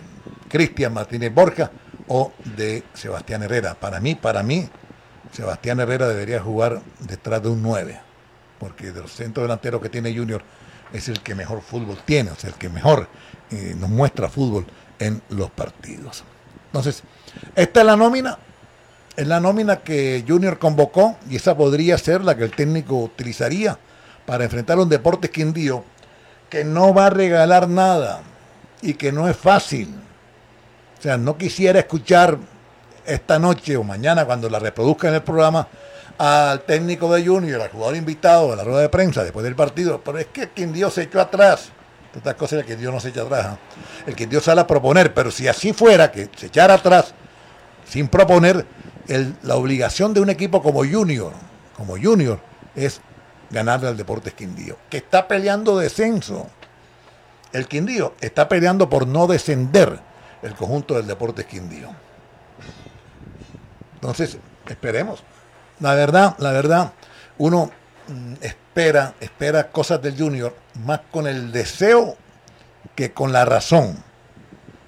[0.49, 1.71] Cristian Martínez Borja
[2.09, 3.75] o de Sebastián Herrera.
[3.75, 4.69] Para mí, para mí,
[5.33, 8.01] Sebastián Herrera debería jugar detrás de un 9,
[8.59, 10.43] porque de los centros delanteros que tiene Junior
[10.93, 13.09] es el que mejor fútbol tiene, o sea, el que mejor
[13.51, 14.67] eh, nos muestra fútbol
[14.99, 16.25] en los partidos.
[16.67, 17.03] Entonces,
[17.55, 18.39] esta es la nómina,
[19.17, 23.79] es la nómina que Junior convocó y esa podría ser la que el técnico utilizaría
[24.25, 25.85] para enfrentar un Deportes Quindío
[26.49, 28.23] que no va a regalar nada
[28.83, 29.95] y que no es fácil.
[30.99, 32.39] O sea, no quisiera escuchar
[33.07, 35.67] esta noche o mañana cuando la reproduzca en el programa
[36.19, 40.01] al técnico de Junior, al jugador invitado a la rueda de prensa después del partido,
[40.05, 41.71] pero es que Quindío se echó atrás.
[42.15, 43.55] Estas cosas el Quindío no se echa atrás.
[43.55, 43.59] ¿eh?
[44.09, 47.15] El Quindío sale a proponer, pero si así fuera, que se echara atrás
[47.91, 48.67] sin proponer,
[49.43, 51.33] la obligación de un equipo como Junior,
[51.77, 52.39] como Junior,
[52.77, 53.01] es
[53.51, 56.47] ganarle al Deportes Quindío, que está peleando descenso.
[57.53, 59.99] El Quindío está peleando por no descender
[60.43, 61.89] el conjunto del Deportes Quindío.
[63.95, 65.25] Entonces, esperemos.
[65.81, 66.93] La verdad, la verdad,
[67.39, 67.73] uno
[68.07, 72.17] mm, espera, espera cosas del Junior más con el deseo
[72.95, 73.97] que con la razón.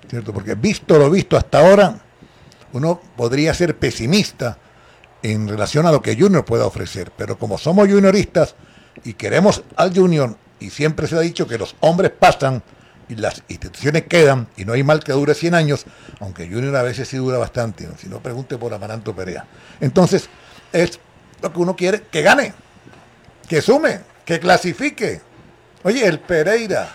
[0.09, 0.33] ¿Cierto?
[0.33, 1.99] Porque visto lo visto hasta ahora,
[2.72, 4.58] uno podría ser pesimista
[5.22, 7.12] en relación a lo que Junior pueda ofrecer.
[7.16, 8.54] Pero como somos junioristas
[9.04, 12.62] y queremos al Junior, y siempre se ha dicho que los hombres pasan
[13.08, 15.85] y las instituciones quedan, y no hay mal que dure 100 años,
[16.20, 19.44] aunque Junior a veces sí dura bastante, si no pregunte por Amaranto Perea.
[19.80, 20.28] Entonces,
[20.72, 20.98] es
[21.42, 22.54] lo que uno quiere, que gane,
[23.48, 25.20] que sume, que clasifique.
[25.82, 26.88] Oye, el Pereira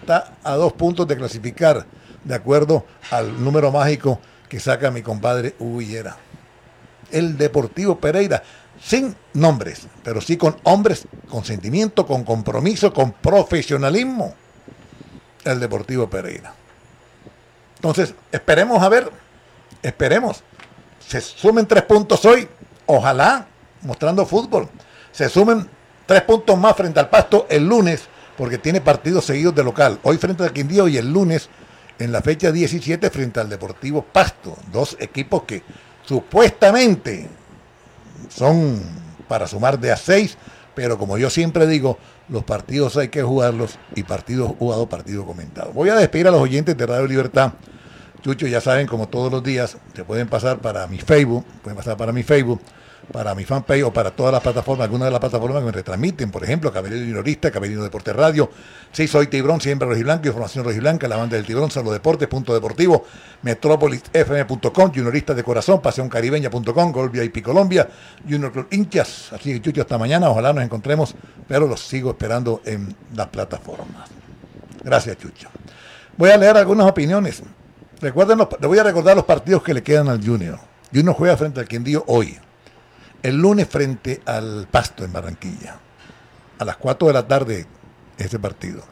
[0.00, 1.86] está a dos puntos de clasificar,
[2.22, 4.20] de acuerdo al número mágico
[4.54, 6.16] que saca mi compadre Huguillera.
[7.10, 8.40] El Deportivo Pereira,
[8.80, 14.32] sin nombres, pero sí con hombres, con sentimiento, con compromiso, con profesionalismo.
[15.42, 16.54] El Deportivo Pereira.
[17.74, 19.10] Entonces, esperemos a ver,
[19.82, 20.44] esperemos.
[21.04, 22.48] Se sumen tres puntos hoy,
[22.86, 23.48] ojalá,
[23.82, 24.68] mostrando fútbol.
[25.10, 25.68] Se sumen
[26.06, 28.04] tres puntos más frente al Pasto el lunes,
[28.38, 29.98] porque tiene partidos seguidos de local.
[30.04, 31.48] Hoy frente al Quindío y el lunes
[31.98, 34.56] en la fecha 17 frente al Deportivo Pasto.
[34.72, 35.62] Dos equipos que
[36.04, 37.28] supuestamente
[38.28, 38.80] son
[39.28, 40.36] para sumar de a seis,
[40.74, 45.72] pero como yo siempre digo, los partidos hay que jugarlos y partido jugado, partido comentado.
[45.72, 47.52] Voy a despedir a los oyentes de Radio Libertad.
[48.22, 51.96] Chucho, ya saben, como todos los días, se pueden pasar para mi Facebook, pueden pasar
[51.96, 52.60] para mi Facebook,
[53.12, 56.30] para mi fanpage o para todas las plataformas, algunas de las plataformas que me retransmiten,
[56.30, 58.50] por ejemplo, Caballero Juniorista, Caballero Deporte Radio,
[58.92, 63.04] sí, soy Tibrón, siempre rojiblanco, información rojiblanca, la banda del Tibrón, Salud Deportes, punto deportivo,
[63.42, 67.88] metrópolisfm.com, junioristas de corazón, pasioncaribeña.com, Gol VIP Colombia,
[68.28, 71.14] Junior Club Hinchas, así que Chucho, hasta mañana, ojalá nos encontremos,
[71.46, 74.08] pero los sigo esperando en las plataformas.
[74.82, 75.48] Gracias, Chucho.
[76.16, 77.42] Voy a leer algunas opiniones.
[78.00, 80.58] Recuerden, los, les voy a recordar los partidos que le quedan al Junior.
[80.92, 82.38] Junior juega frente al Quindío hoy
[83.24, 85.78] el lunes frente al Pasto en Barranquilla.
[86.58, 87.66] A las 4 de la tarde
[88.18, 88.84] ese partido.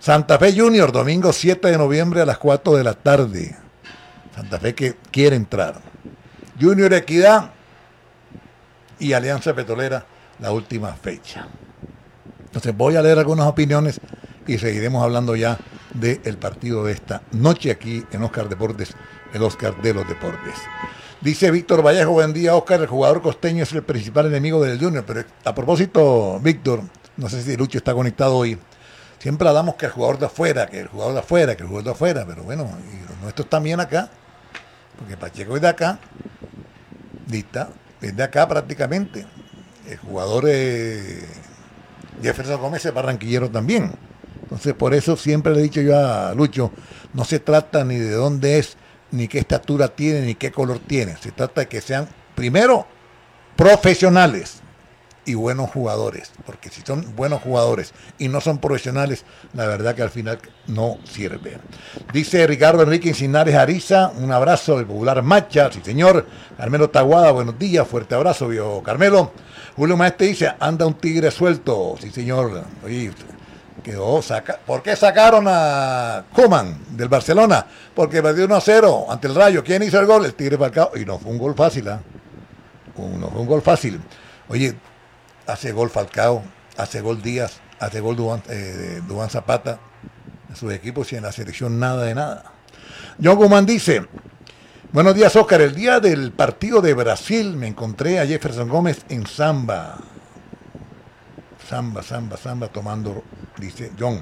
[0.00, 3.54] Santa Fe Junior, domingo 7 de noviembre a las 4 de la tarde.
[4.34, 5.82] Santa Fe que quiere entrar.
[6.58, 7.50] Junior Equidad
[8.98, 10.06] y Alianza Petrolera
[10.40, 11.46] la última fecha.
[12.42, 14.00] Entonces voy a leer algunas opiniones
[14.46, 15.58] y seguiremos hablando ya
[15.94, 18.94] del partido de esta noche aquí en Oscar Deportes,
[19.32, 20.54] el Oscar de los Deportes.
[21.20, 25.04] Dice Víctor Vallejo, buen día, Oscar, el jugador costeño es el principal enemigo del Junior.
[25.06, 26.82] Pero a propósito, Víctor,
[27.16, 28.58] no sé si Lucho está conectado hoy,
[29.18, 31.84] siempre hablamos que el jugador de afuera, que el jugador de afuera, que el jugador
[31.84, 34.10] de afuera, pero bueno, y los nuestros también acá,
[34.98, 35.98] porque Pacheco es de acá,
[37.26, 37.70] Dita,
[38.02, 39.26] es de acá prácticamente.
[39.88, 41.26] El jugador eh,
[42.22, 43.92] Jefferson Gómez es barranquillero también.
[44.44, 46.70] Entonces, por eso siempre le he dicho yo a Lucho,
[47.14, 48.76] no se trata ni de dónde es,
[49.10, 51.16] ni qué estatura tiene, ni qué color tiene.
[51.16, 52.86] Se trata de que sean, primero,
[53.56, 54.60] profesionales
[55.24, 56.30] y buenos jugadores.
[56.44, 60.98] Porque si son buenos jugadores y no son profesionales, la verdad que al final no
[61.04, 61.58] sirve.
[62.12, 66.26] Dice Ricardo Enrique Incinares Ariza, un abrazo del popular Macha, sí señor.
[66.56, 69.32] Carmelo Taguada, buenos días, fuerte abrazo, vio Carmelo.
[69.76, 72.64] Julio Maestre dice, anda un tigre suelto, sí señor.
[74.66, 77.66] ¿Por qué sacaron a Coman del Barcelona?
[77.94, 79.62] Porque perdió 1 a 0 ante el Rayo.
[79.62, 80.24] ¿Quién hizo el gol?
[80.24, 80.92] El Tigre Falcao.
[80.96, 82.00] Y no fue un gol fácil, ¿ah?
[82.96, 84.00] No fue un gol fácil.
[84.48, 84.74] Oye,
[85.46, 86.42] hace gol Falcao,
[86.76, 89.78] hace gol Díaz, hace gol Duan, eh, Zapata.
[90.48, 92.44] En sus equipos y en la selección nada de nada.
[93.22, 94.06] John Guzmán dice,
[94.92, 99.26] buenos días Oscar, el día del partido de Brasil me encontré a Jefferson Gómez en
[99.26, 99.98] Samba.
[101.68, 103.22] Samba, samba, samba, tomando,
[103.58, 104.20] dice John.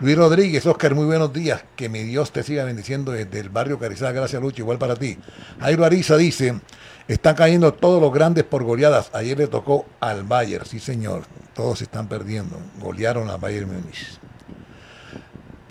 [0.00, 1.62] Luis Rodríguez, Oscar, muy buenos días.
[1.76, 4.10] Que mi Dios te siga bendiciendo desde el barrio Carizada.
[4.10, 4.62] Gracias, Lucho.
[4.62, 5.16] Igual para ti.
[5.60, 6.60] Jairo Ariza dice,
[7.06, 9.10] están cayendo todos los grandes por goleadas.
[9.12, 11.22] Ayer le tocó al Bayern, sí señor.
[11.54, 12.58] Todos se están perdiendo.
[12.80, 14.18] Golearon al Bayern Múnich.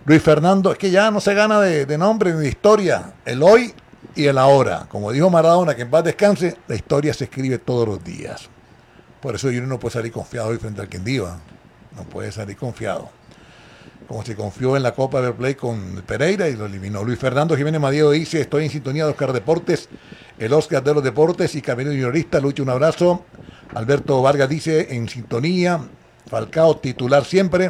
[0.06, 3.16] Luis Fernando, es que ya no se gana de, de nombre ni de historia.
[3.26, 3.74] El hoy
[4.16, 4.88] y el ahora.
[4.90, 8.50] Como dijo Maradona, que en paz descanse, la historia se escribe todos los días.
[9.22, 11.30] Por eso yo no puede salir confiado hoy frente al Quindío.
[11.96, 13.10] No puede salir confiado.
[14.08, 17.04] Como se confió en la Copa Play con Pereira y lo eliminó.
[17.04, 19.90] Luis Fernando Jiménez Madío dice, estoy en sintonía de Oscar Deportes,
[20.40, 22.40] el Oscar de los Deportes y Camino Juniorista.
[22.40, 23.26] Lucho, un abrazo.
[23.76, 25.80] Alberto Vargas dice, en sintonía.
[26.28, 27.70] Falcao titular siempre.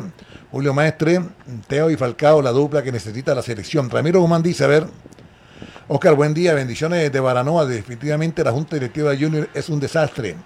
[0.51, 1.21] Julio Maestre,
[1.67, 3.89] Teo y Falcao, la dupla que necesita la selección.
[3.89, 4.87] Ramiro Guzmán dice, a ver,
[5.89, 7.65] Oscar, buen día, bendiciones de Baranoa.
[7.65, 10.37] Definitivamente la Junta Directiva de Junior es un desastre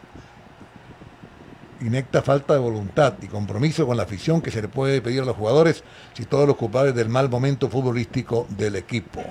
[1.81, 5.25] inecta falta de voluntad y compromiso con la afición que se le puede pedir a
[5.25, 5.83] los jugadores
[6.13, 9.21] si todos los culpables del mal momento futbolístico del equipo.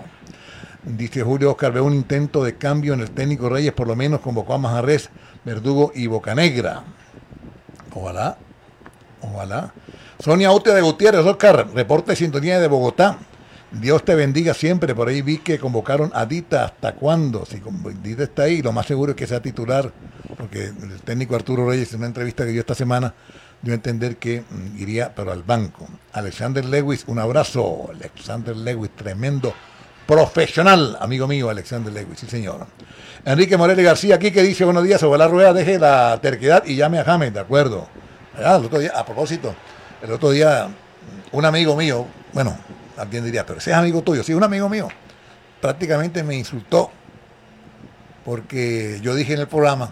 [0.83, 4.20] Dice Julio Oscar, ve un intento de cambio en el técnico Reyes, por lo menos
[4.20, 5.09] convocó a Majarres,
[5.44, 6.85] Verdugo y Bocanegra.
[7.94, 8.37] Ojalá,
[9.22, 9.72] ojalá.
[10.18, 13.18] Sonia Ute de Gutiérrez, Oscar, reporte de sintonía de Bogotá.
[13.81, 14.95] Dios te bendiga siempre.
[14.95, 16.65] Por ahí vi que convocaron a Dita.
[16.65, 17.45] ¿Hasta cuándo?
[17.45, 17.61] Si
[18.03, 19.93] Dita está ahí, lo más seguro es que sea titular
[20.37, 23.15] porque el técnico Arturo Reyes en una entrevista que dio esta semana
[23.63, 25.87] dio a entender que mm, iría pero al banco.
[26.13, 27.91] Alexander Lewis, un abrazo.
[27.91, 29.55] Alexander Lewis, tremendo
[30.07, 32.67] profesional, amigo mío, Alexander Lewis, sí señor.
[33.25, 36.77] Enrique Morelli García aquí que dice buenos días, sobre la rueda, deje la terquedad y
[36.77, 37.89] llame a James, de acuerdo.
[38.37, 39.55] Ah, el otro día, a propósito,
[40.03, 40.69] el otro día
[41.33, 42.57] un amigo mío, bueno,
[42.96, 44.88] alguien diría, pero ese es amigo tuyo, sí, un amigo mío,
[45.61, 46.90] prácticamente me insultó
[48.24, 49.90] porque yo dije en el programa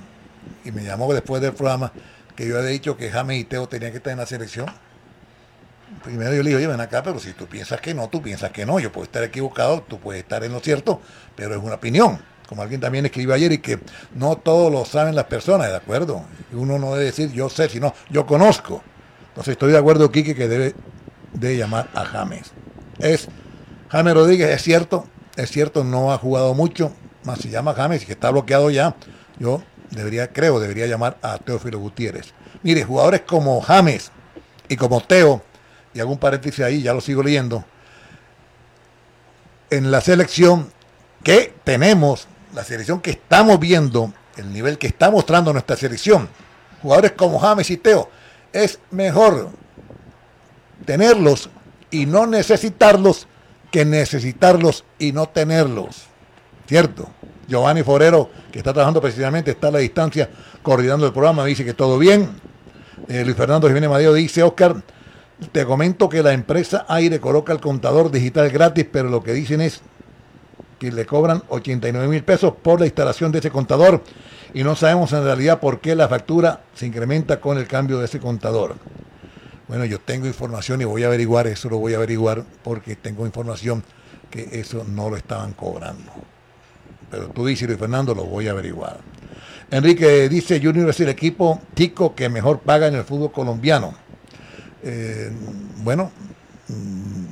[0.65, 1.93] y me llamó después del programa
[2.35, 4.67] que yo había dicho que James y Teo tenían que estar en la selección.
[6.03, 8.51] Primero yo le digo, oye, ven acá, pero si tú piensas que no, tú piensas
[8.51, 8.81] que no.
[8.81, 11.03] Yo puedo estar equivocado, tú puedes estar en lo cierto,
[11.37, 12.19] pero es una opinión.
[12.49, 13.79] Como alguien también escribió ayer y que
[14.15, 16.25] no todo lo saben las personas, ¿de acuerdo?
[16.53, 18.83] Uno no debe decir yo sé, sino yo conozco.
[19.29, 20.75] Entonces estoy de acuerdo, Quique, que debe
[21.35, 22.53] de llamar a James.
[23.03, 23.27] Es
[23.89, 26.93] James Rodríguez, es cierto, es cierto, no ha jugado mucho,
[27.25, 28.95] más se llama James que está bloqueado ya.
[29.41, 29.61] Yo
[29.91, 32.33] debería, creo, debería llamar a Teófilo Gutiérrez.
[32.63, 34.13] Mire, jugadores como James
[34.69, 35.43] y como Teo,
[35.93, 37.65] y algún paréntesis ahí, ya lo sigo leyendo,
[39.69, 40.71] en la selección
[41.25, 46.29] que tenemos, la selección que estamos viendo, el nivel que está mostrando nuestra selección,
[46.81, 48.09] jugadores como James y Teo,
[48.53, 49.51] es mejor
[50.87, 51.51] tenerlos
[51.93, 53.29] y no necesitarlos
[53.71, 56.03] que necesitarlos y no tenerlos.
[56.67, 57.09] ¿Cierto?
[57.47, 60.29] Giovanni Forero, que está trabajando precisamente, está a la distancia
[60.63, 62.31] coordinando el programa, dice que todo bien.
[63.09, 64.83] Eh, Luis Fernando Jiménez Madeo dice, Oscar,
[65.51, 69.61] te comento que la empresa Aire coloca el contador digital gratis, pero lo que dicen
[69.61, 69.81] es
[70.79, 74.03] que le cobran 89 mil pesos por la instalación de ese contador
[74.55, 78.07] y no sabemos en realidad por qué la factura se incrementa con el cambio de
[78.07, 78.77] ese contador.
[79.73, 83.25] Bueno, yo tengo información y voy a averiguar, eso lo voy a averiguar porque tengo
[83.25, 83.83] información
[84.29, 86.13] que eso no lo estaban cobrando
[87.13, 88.97] pero tú dices, Luis Fernando, lo voy a averiguar.
[89.71, 93.93] Enrique dice, Junior es el equipo tico que mejor paga en el fútbol colombiano.
[94.83, 95.31] Eh,
[95.85, 96.11] bueno,
[96.69, 97.25] mm,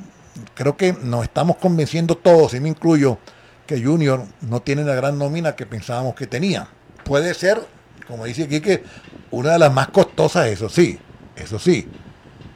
[0.53, 3.17] creo que nos estamos convenciendo todos, y me incluyo,
[3.65, 6.67] que Junior no tiene la gran nómina que pensábamos que tenía.
[7.03, 7.59] Puede ser,
[8.07, 8.83] como dice aquí, que
[9.31, 10.99] una de las más costosas, eso sí,
[11.35, 11.87] eso sí,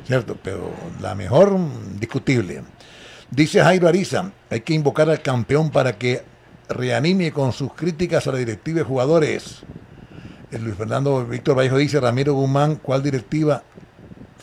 [0.05, 0.37] ¿cierto?
[0.41, 2.63] Pero la mejor, mm, discutible.
[3.29, 6.23] Dice Jairo Ariza, hay que invocar al campeón para que
[6.69, 9.63] reanime con sus críticas a la directiva de jugadores.
[10.51, 13.63] El Luis Fernando Víctor Vallejo dice, Ramiro Guzmán, ¿cuál directiva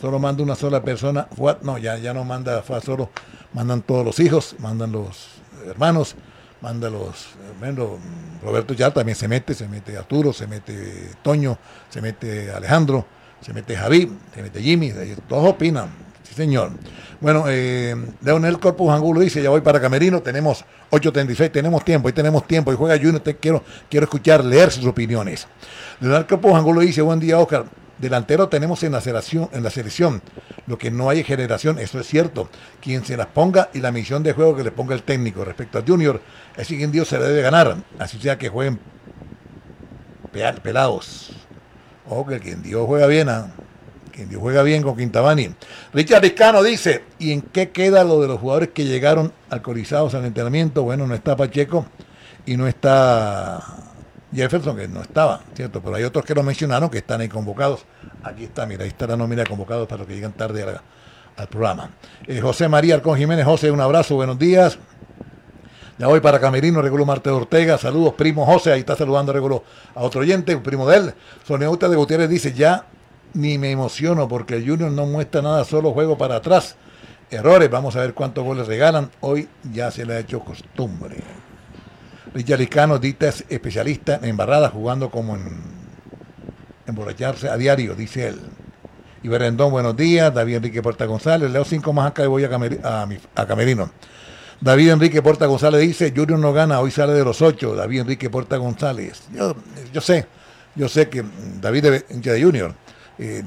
[0.02, 1.28] solo manda una sola persona.
[1.36, 3.10] Fuad, no, ya, ya no manda Fuad solo,
[3.52, 5.28] mandan todos los hijos, mandan los
[5.64, 6.16] hermanos,
[6.60, 7.28] manda los,
[7.60, 7.98] bueno,
[8.42, 11.56] Roberto ya también se mete, se mete Arturo, se mete Toño,
[11.88, 13.06] se mete Alejandro,
[13.42, 14.92] se mete Javi, se mete Jimmy,
[15.28, 15.90] todos opinan,
[16.22, 16.70] sí señor.
[17.20, 22.14] Bueno, eh, Leonel Corpus Angulo dice, ya voy para Camerino, tenemos 8.36, tenemos tiempo, ahí
[22.14, 25.46] tenemos tiempo, y juega Junior, te quiero, quiero escuchar, leer sus opiniones.
[26.00, 27.66] Leonel Corpus Angulo dice, buen día Oscar,
[27.98, 30.22] delantero tenemos en la, selección, en la selección,
[30.66, 32.48] lo que no hay es generación, eso es cierto.
[32.80, 35.78] Quien se las ponga y la misión de juego que le ponga el técnico respecto
[35.78, 36.20] a Junior,
[36.56, 38.80] es quien Dios se le debe ganar, así sea que jueguen
[40.62, 41.30] pelados.
[42.08, 43.52] O que quien Dios juega bien, ¿ah?
[44.12, 45.54] quien Dios juega bien con Quintabani.
[45.92, 50.24] Richard Riscano dice, ¿y en qué queda lo de los jugadores que llegaron alcoholizados al
[50.24, 50.82] entrenamiento?
[50.82, 51.86] Bueno, no está Pacheco
[52.46, 53.60] y no está
[54.34, 55.80] Jefferson, que no estaba, ¿cierto?
[55.82, 57.84] Pero hay otros que lo mencionaron que están ahí convocados.
[58.22, 60.64] Aquí está, mira, ahí está la nómina de convocados para los que llegan tarde
[61.36, 61.90] al programa.
[62.26, 64.78] Eh, José María Arcón Jiménez, José, un abrazo, buenos días.
[65.98, 67.78] Ya voy para Camerino, Regulo Marte Ortega.
[67.78, 68.72] Saludos, primo José.
[68.72, 69.62] Ahí está saludando Regulo
[69.94, 71.14] a otro oyente, primo de él.
[71.46, 72.86] Sonia Uta de Gutiérrez dice: Ya
[73.34, 76.76] ni me emociono porque el Junior no muestra nada, solo juego para atrás.
[77.30, 79.10] Errores, vamos a ver cuántos goles regalan.
[79.20, 81.16] Hoy ya se le ha hecho costumbre.
[82.34, 85.60] Richard Licano, Dita es especialista en embarradas, jugando como en
[86.86, 88.40] emborracharse a diario, dice él.
[89.22, 90.34] Y Berendón, buenos días.
[90.34, 91.50] David Enrique Puerta González.
[91.50, 92.48] Leo cinco más acá y voy a,
[93.34, 93.90] a, Camerino.
[94.62, 97.74] David Enrique Puerta González dice, Junior no gana, hoy sale de los ocho.
[97.74, 99.24] David Enrique Puerta González.
[99.32, 99.56] Yo,
[99.92, 100.26] yo sé,
[100.76, 101.24] yo sé que
[101.60, 102.72] David de Junior.
[103.18, 103.42] Eh,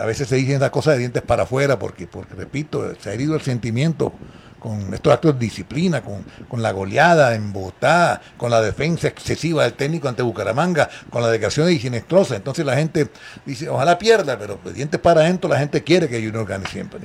[0.00, 3.12] a veces se dicen las cosas de dientes para afuera porque, porque repito, se ha
[3.12, 4.14] herido el sentimiento
[4.58, 9.74] con estos actos de disciplina, con, la goleada en Bogotá, con la defensa excesiva del
[9.74, 12.36] técnico ante Bucaramanga, con la declaración de Higinestrosa.
[12.36, 13.10] Entonces la gente
[13.44, 17.00] dice, ojalá pierda, pero de dientes para adentro la gente quiere que Junior gane siempre.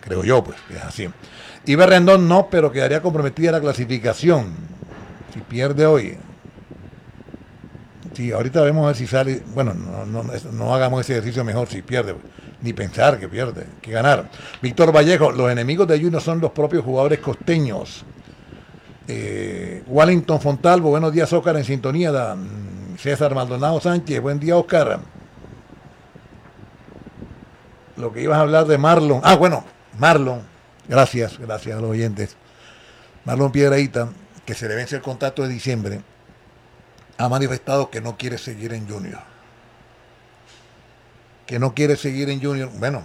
[0.00, 1.08] Creo yo, pues, que es así.
[1.64, 4.54] Y Berrendón no, pero quedaría comprometida la clasificación.
[5.32, 6.18] Si pierde hoy.
[8.14, 9.42] Sí, ahorita vemos a ver si sale.
[9.54, 12.14] Bueno, no, hagamos ese ejercicio mejor si pierde
[12.60, 14.28] ni pensar que pierde, que ganar.
[14.60, 18.04] Víctor Vallejo, los enemigos de Junior son los propios jugadores costeños.
[19.08, 22.12] Eh, Wellington Fontalvo, buenos días Oscar en sintonía.
[22.12, 22.36] Da,
[22.98, 25.00] César Maldonado Sánchez, buen día Oscar.
[27.96, 29.20] Lo que ibas a hablar de Marlon.
[29.24, 29.64] Ah, bueno,
[29.98, 30.51] Marlon.
[30.88, 32.36] Gracias, gracias a los oyentes.
[33.24, 34.08] Marlon Piedraíta,
[34.44, 36.00] que se le vence el contrato de diciembre,
[37.18, 39.32] ha manifestado que no quiere seguir en Junior
[41.46, 43.04] que no quiere seguir en Junior, bueno,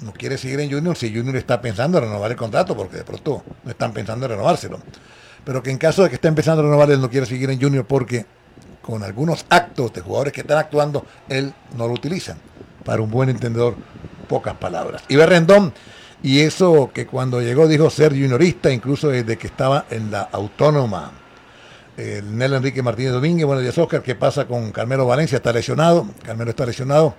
[0.00, 3.04] no quiere seguir en Junior si Junior está pensando en renovar el contrato, porque de
[3.04, 4.80] pronto no están pensando en renovárselo.
[5.44, 7.60] Pero que en caso de que esté empezando a renovar, él no quiere seguir en
[7.60, 8.24] Junior porque
[8.80, 12.36] con algunos actos de jugadores que están actuando, él no lo utiliza.
[12.82, 13.76] Para un buen entendedor,
[14.26, 15.02] pocas palabras.
[15.08, 15.74] Y Berrendón,
[16.22, 21.12] y eso que cuando llegó dijo ser juniorista, incluso desde que estaba en la autónoma.
[21.96, 25.36] El Nel Enrique Martínez Domínguez, buenos días Oscar, ¿qué pasa con Carmelo Valencia?
[25.36, 27.14] Está lesionado, Carmelo está lesionado,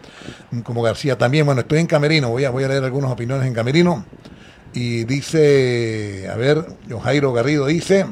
[0.63, 3.53] como García también, bueno, estoy en Camerino, voy a, voy a leer algunas opiniones en
[3.53, 4.03] Camerino,
[4.73, 6.65] y dice, a ver,
[7.03, 8.07] Jairo Garrido dice,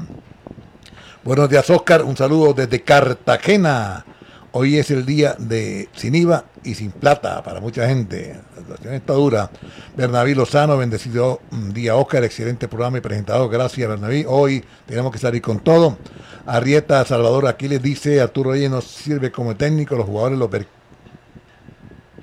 [1.24, 4.06] buenos días Oscar, un saludo desde Cartagena,
[4.54, 8.40] Hoy es el día de sin IVA y sin plata para mucha gente.
[8.56, 9.50] La situación está dura.
[9.96, 13.50] Bernaví Lozano, bendecido día Oscar, excelente programa y presentador.
[13.50, 14.26] Gracias, Bernaví.
[14.28, 15.98] Hoy tenemos que salir con todo.
[16.46, 20.50] Arrieta Salvador aquí les dice, Arturo Reyes no sirve como técnico, los jugadores lo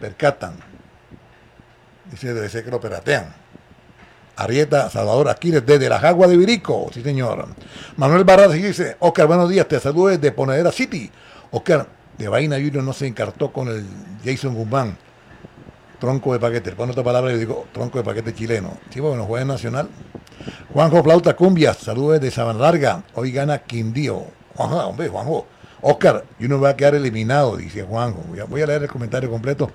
[0.01, 0.55] percatan.
[2.11, 3.33] Dice, debe ser que lo peratean.
[4.37, 7.49] Arrieta Salvador Aquiles desde la Jagua de Virico, sí señor.
[7.97, 11.11] Manuel Barras dice, Oscar, buenos días, te saludo desde Ponedera City.
[11.51, 13.87] Oscar, de Vaina Junior no se encartó con el
[14.25, 14.97] Jason Guzmán.
[16.01, 16.73] Tronco de paquete.
[16.73, 18.79] Pon otra palabra y digo tronco de paquete chileno.
[18.91, 19.89] Sí, bueno, juega Nacional.
[20.73, 23.03] Juanjo Flauta Cumbia, saludos de Sabana Larga.
[23.15, 24.25] Hoy gana Quindío.
[24.55, 25.47] Juanjo, hombre, Juanjo.
[25.81, 28.25] Oscar, Junior va a quedar eliminado, dice Juanjo.
[28.49, 29.71] Voy a, leer el comentario completo.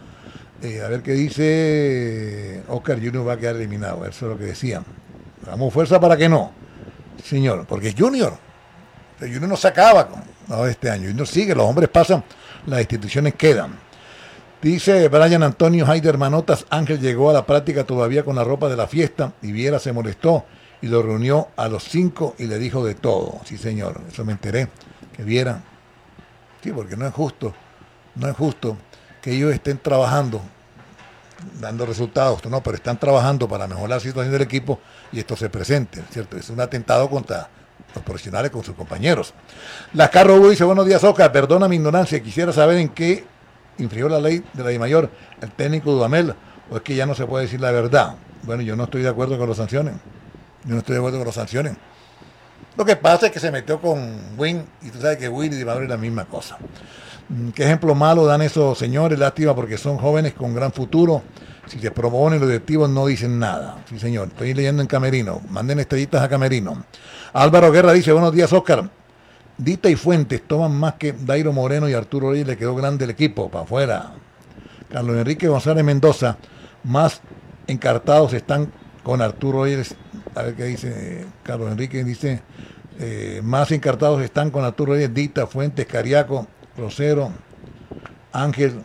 [0.61, 4.05] Eh, a ver qué dice Oscar Junior va a quedar eliminado.
[4.05, 4.85] Eso es lo que decían.
[5.45, 6.51] Damos fuerza para que no,
[7.23, 8.33] señor, porque es Junior.
[9.19, 10.07] El Junior no se acaba
[10.47, 11.07] no, este año.
[11.09, 12.23] Junior sigue, los hombres pasan,
[12.65, 13.77] las instituciones quedan.
[14.61, 18.77] Dice Brian Antonio Haider Manotas, Ángel llegó a la práctica todavía con la ropa de
[18.77, 20.45] la fiesta y Viera se molestó
[20.81, 23.41] y lo reunió a los cinco y le dijo de todo.
[23.43, 24.69] Sí, señor, eso me enteré,
[25.15, 25.61] que Viera.
[26.61, 27.53] Sí, porque no es justo,
[28.15, 28.77] no es justo
[29.21, 30.41] que ellos estén trabajando,
[31.59, 34.79] dando resultados, no, pero están trabajando para mejorar la situación del equipo
[35.11, 36.37] y esto se presente, ¿cierto?
[36.37, 37.49] Es un atentado contra
[37.93, 39.33] los profesionales con sus compañeros.
[39.93, 43.25] La Carro Hugo dice, buenos días, Oscar, perdona mi ignorancia, quisiera saber en qué
[43.77, 45.09] infringió la ley de la ley mayor
[45.41, 46.35] el técnico Dudamel
[46.69, 48.15] o es que ya no se puede decir la verdad.
[48.43, 49.95] Bueno, yo no estoy de acuerdo con las sanciones.
[50.65, 51.75] Yo no estoy de acuerdo con las sanciones.
[52.75, 55.55] Lo que pasa es que se metió con Win y tú sabes que Win y
[55.57, 56.57] Di es la misma cosa.
[57.29, 59.19] Mm, ¿Qué ejemplo malo dan esos señores?
[59.19, 61.21] Lástima porque son jóvenes con gran futuro.
[61.67, 63.77] Si se proponen los directivos no dicen nada.
[63.87, 64.29] Sí, señor.
[64.29, 65.41] Estoy leyendo en Camerino.
[65.49, 66.83] Manden estrellitas a Camerino.
[67.33, 68.91] Álvaro Guerra dice, buenos días, Oscar.
[69.57, 72.45] Dita y Fuentes toman más que Dairo Moreno y Arturo Reyes.
[72.45, 73.49] Le quedó grande el equipo.
[73.49, 74.11] Para afuera.
[74.91, 76.37] Carlos Enrique González Mendoza.
[76.83, 77.21] Más
[77.65, 78.71] encartados están
[79.01, 79.95] con Arturo Reyes.
[80.35, 82.03] A ver qué dice Carlos Enrique.
[82.03, 82.43] Dice,
[82.99, 86.45] eh, más encartados están con Arturo Reyes, Dita, Fuentes, Cariaco,
[86.77, 87.31] Rosero,
[88.31, 88.83] Ángel,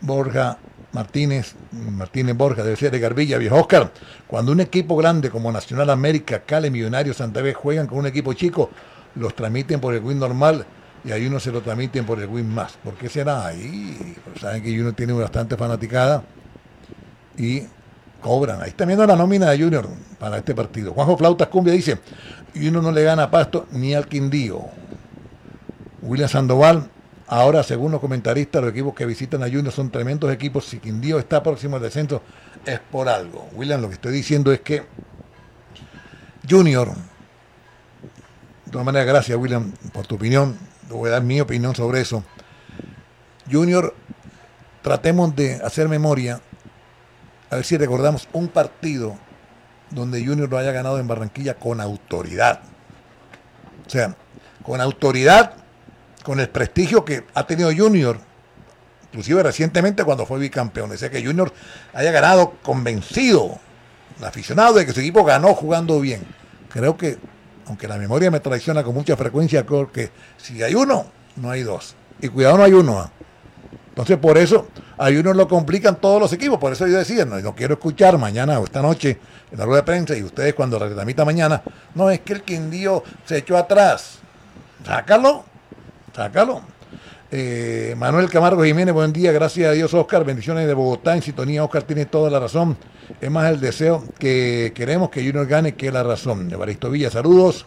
[0.00, 0.58] Borja,
[0.96, 3.92] Martínez, Martínez Borja, debe ser de Garbilla, viejo Oscar.
[4.26, 8.32] Cuando un equipo grande como Nacional América, Cale, Millonario, Santa Fe juegan con un equipo
[8.32, 8.70] chico,
[9.14, 10.64] los tramiten por el win normal
[11.04, 12.78] y ahí uno se lo tramiten por el win más.
[12.82, 14.16] ¿Por qué será ahí?
[14.24, 16.22] Pues saben que uno tiene bastante fanaticada
[17.36, 17.64] y
[18.22, 18.62] cobran.
[18.62, 19.86] Ahí está viendo la nómina de Junior
[20.18, 20.94] para este partido.
[20.94, 21.98] Juanjo Flautas Cumbia dice,
[22.54, 24.62] y uno no le gana a Pasto ni al Quindío.
[26.00, 26.88] William Sandoval,
[27.26, 30.66] ahora según los comentaristas, los equipos que visitan a Junior son tremendos equipos.
[30.66, 32.22] Si Quindío está próximo al descenso,
[32.64, 33.48] es por algo.
[33.52, 34.84] William, lo que estoy diciendo es que
[36.48, 36.92] Junior,
[38.64, 40.56] de todas maneras, gracias William por tu opinión,
[40.88, 42.22] voy a dar mi opinión sobre eso.
[43.50, 43.94] Junior,
[44.82, 46.40] tratemos de hacer memoria,
[47.50, 49.16] a ver si recordamos un partido
[49.90, 52.60] donde Junior lo haya ganado en Barranquilla con autoridad.
[53.86, 54.16] O sea,
[54.62, 55.54] con autoridad,
[56.26, 58.18] con el prestigio que ha tenido Junior,
[59.04, 60.98] inclusive recientemente cuando fue bicampeón.
[60.98, 61.52] Sea, que Junior
[61.94, 63.60] haya ganado convencido,
[64.20, 66.22] aficionado de que su equipo ganó jugando bien.
[66.68, 67.16] Creo que,
[67.68, 71.06] aunque la memoria me traiciona con mucha frecuencia, creo que si hay uno,
[71.36, 71.94] no hay dos.
[72.20, 72.98] Y cuidado, no hay uno.
[72.98, 73.12] ¿ah?
[73.90, 74.66] Entonces, por eso,
[74.98, 76.58] a uno lo complican todos los equipos.
[76.58, 79.16] Por eso yo decía, no, no quiero escuchar mañana o esta noche
[79.52, 81.62] en la rueda de prensa y ustedes cuando la mañana,
[81.94, 84.18] no, es que el Quindío se echó atrás.
[84.84, 85.44] Sácalo,
[86.16, 86.62] sácalo.
[87.30, 90.24] Eh, Manuel Camargo Jiménez, buen día, gracias a Dios, Oscar.
[90.24, 91.62] Bendiciones de Bogotá, en sintonía.
[91.62, 92.78] Oscar tiene toda la razón.
[93.20, 96.50] Es más el deseo que queremos que Junior gane que la razón.
[96.50, 97.66] Evaristo Villa, saludos.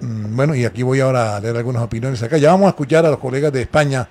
[0.00, 2.38] Mm, Bueno, y aquí voy ahora a leer algunas opiniones acá.
[2.38, 4.08] Ya vamos a escuchar a los colegas de España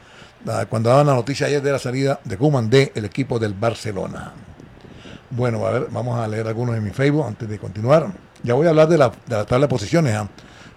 [0.47, 4.34] ah, cuando daban la noticia ayer de la salida de Kuman del equipo del Barcelona.
[5.32, 8.05] Bueno, a ver, vamos a leer algunos en mi Facebook antes de continuar.
[8.43, 10.30] Ya voy a hablar de la, de la tabla de posiciones, ¿ah?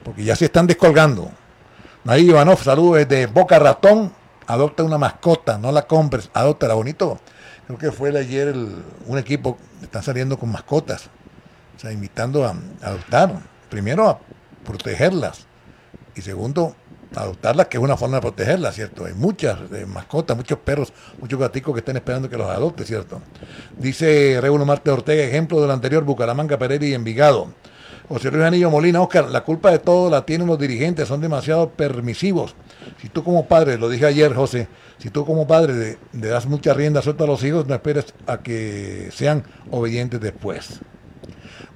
[0.03, 1.31] porque ya se están descolgando.
[2.07, 4.13] Ahí Ivanov, saludos desde Boca Ratón.
[4.47, 7.21] Adopta una mascota, no la compres, adopta bonito.
[7.67, 8.55] Creo que fue ayer
[9.07, 11.11] un equipo, están saliendo con mascotas,
[11.77, 13.33] o sea, invitando a, adoptar.
[13.69, 14.19] Primero a
[14.65, 15.47] protegerlas
[16.17, 16.75] y segundo
[17.15, 19.05] adoptarlas, que es una forma de protegerlas, ¿cierto?
[19.05, 23.21] Hay muchas eh, mascotas, muchos perros, muchos gaticos que están esperando que los adopte, ¿cierto?
[23.77, 27.53] Dice Regulo Marte Ortega, ejemplo de lo anterior, Bucaramanga, Pereira y Envigado.
[28.11, 31.71] José Luis Anillo Molina, Oscar, la culpa de todo la tienen los dirigentes, son demasiado
[31.71, 32.57] permisivos.
[33.01, 34.67] Si tú como padre, lo dije ayer, José,
[34.99, 38.39] si tú como padre le, das mucha rienda suelta a los hijos, no esperes a
[38.39, 40.81] que sean obedientes después.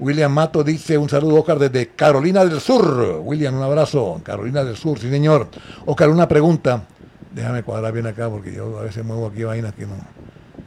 [0.01, 3.21] William Mato dice un saludo, Oscar, desde Carolina del Sur.
[3.23, 4.21] William, un abrazo.
[4.25, 5.47] Carolina del Sur, sí, señor.
[5.87, 6.83] Oscar, una pregunta.
[7.31, 9.95] Déjame cuadrar bien acá porque yo a veces muevo aquí vainas que no,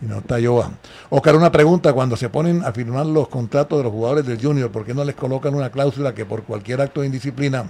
[0.02, 0.64] y no está yo.
[1.10, 1.94] Oscar, una pregunta.
[1.94, 5.04] Cuando se ponen a firmar los contratos de los jugadores del Junior, ¿por qué no
[5.04, 7.66] les colocan una cláusula que por cualquier acto de indisciplina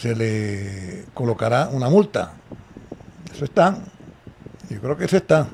[0.00, 2.32] se le colocará una multa?
[3.34, 3.78] Eso está.
[4.68, 5.48] Yo creo que eso está.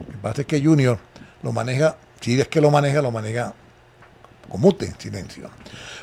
[0.00, 0.98] Lo que pasa es que Junior
[1.42, 3.54] lo maneja, si es que lo maneja, lo maneja
[4.48, 5.50] con mute, en silencio.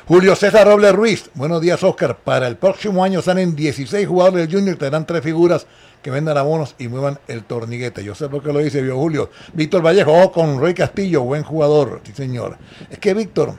[0.06, 2.18] Julio César Robles Ruiz, buenos días Oscar.
[2.18, 5.66] Para el próximo año salen 16 jugadores del Junior, tendrán tres figuras
[6.02, 8.02] que vendan abonos y muevan el torniguete.
[8.04, 9.30] Yo sé por qué lo dice, vio Julio.
[9.52, 12.58] Víctor Vallejo, con Roy Castillo, buen jugador, sí señor.
[12.90, 13.54] Es que Víctor,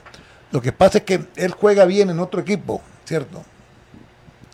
[0.52, 3.42] lo que pasa es que él juega bien en otro equipo, ¿cierto?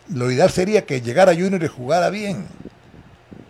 [0.09, 2.47] Lo ideal sería que llegara Junior y jugara bien,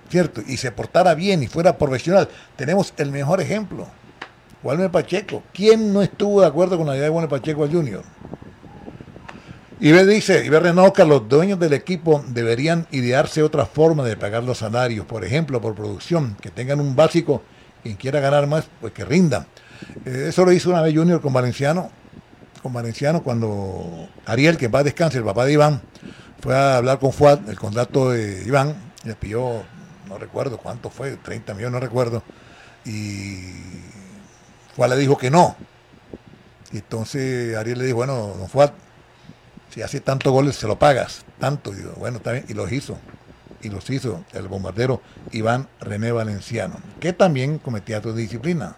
[0.10, 0.42] ¿cierto?
[0.46, 2.28] Y se portara bien y fuera profesional.
[2.56, 3.88] Tenemos el mejor ejemplo.
[4.64, 5.44] Walmer Pacheco.
[5.54, 8.04] ¿Quién no estuvo de acuerdo con la idea de Walmer Pacheco al Junior?
[9.84, 14.60] Iber dice, Iber Renoca, los dueños del equipo deberían idearse otra forma de pagar los
[14.60, 17.42] salarios, por ejemplo, por producción, que tengan un básico,
[17.82, 19.48] quien quiera ganar más, pues que rinda.
[20.06, 21.90] Eh, eso lo hizo una vez Junior con Valenciano,
[22.62, 25.82] con Valenciano cuando Ariel, que va a descansar, el papá de Iván,
[26.40, 29.64] fue a hablar con Fuad, el contrato de Iván, le pidió,
[30.08, 32.22] no recuerdo cuánto fue, 30 millones, no recuerdo,
[32.86, 33.48] y
[34.76, 35.56] Fuad le dijo que no.
[36.72, 38.74] Y entonces Ariel le dijo, bueno, don Fuad,
[39.74, 42.98] si hace tantos goles se lo pagas, tanto, bueno, está bien, y los hizo.
[43.64, 45.02] y los hizo el bombardero
[45.32, 48.76] Iván René Valenciano, que también cometía de disciplina.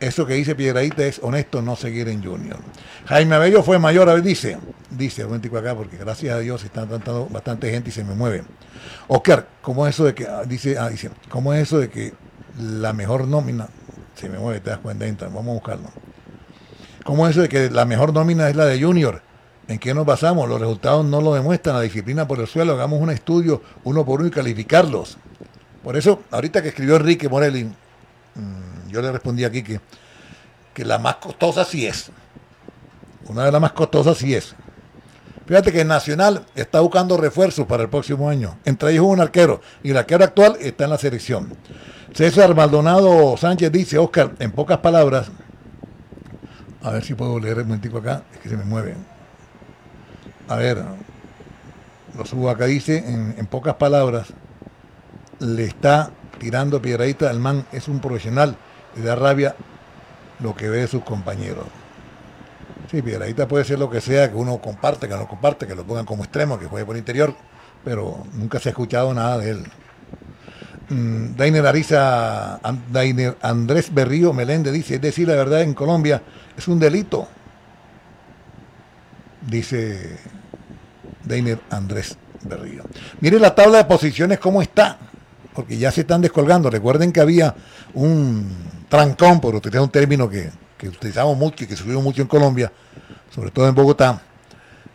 [0.00, 2.58] Eso que dice Piedradita es honesto no seguir en Junior.
[3.06, 4.58] Jaime Abello fue mayor, a ver, dice,
[4.90, 8.42] dice, un acá, porque gracias a Dios están tratando bastante gente y se me mueve.
[9.08, 12.14] Oscar, ¿cómo es eso de que, ah, dice, ah, dice, ¿cómo es eso de que
[12.58, 13.68] la mejor nómina,
[14.16, 15.88] se me mueve, te das cuenta, entra, vamos a buscarlo.
[17.04, 19.22] ¿Cómo es eso de que la mejor nómina es la de Junior?
[19.70, 20.48] ¿En qué nos basamos?
[20.48, 24.18] Los resultados no lo demuestran, la disciplina por el suelo, hagamos un estudio uno por
[24.18, 25.16] uno y calificarlos.
[25.84, 29.80] Por eso, ahorita que escribió Enrique Morelli, mm, yo le respondí aquí que,
[30.74, 32.10] que la más costosa sí es.
[33.28, 34.56] Una de las más costosas sí es.
[35.46, 38.58] Fíjate que Nacional está buscando refuerzos para el próximo año.
[38.64, 39.60] Entre ellos un arquero.
[39.84, 41.56] Y el arquero actual está en la selección.
[42.12, 45.30] César Maldonado Sánchez dice, Oscar, en pocas palabras,
[46.82, 49.19] a ver si puedo leer un momentico acá, es que se me mueven.
[50.50, 50.82] A ver,
[52.18, 54.26] lo subo acá, dice, en, pocas palabras,
[55.38, 58.56] le está tirando piedradita al man, es un profesional
[58.96, 59.54] y da rabia
[60.40, 61.66] lo que ve de sus compañeros.
[62.90, 65.84] Sí, piedradita puede ser lo que sea, que uno comparte, que no comparte, que lo
[65.84, 67.32] pongan como extremo, que juegue por interior,
[67.84, 69.64] pero nunca se ha escuchado nada de él.
[70.88, 72.58] Mm, Dainer Ariza,
[72.90, 76.20] Dainer Andrés Berrío Meléndez dice, es decir, la verdad en Colombia
[76.58, 77.28] es un delito.
[79.42, 80.39] Dice
[81.30, 82.82] Dainer Andrés Berrío.
[83.20, 84.98] Mire la tabla de posiciones cómo está,
[85.54, 86.68] porque ya se están descolgando.
[86.68, 87.54] Recuerden que había
[87.94, 88.48] un
[88.88, 90.50] trancón, por utilizar un término que,
[90.82, 92.72] utilizamos mucho y que usó mucho en Colombia,
[93.34, 94.20] sobre todo en Bogotá.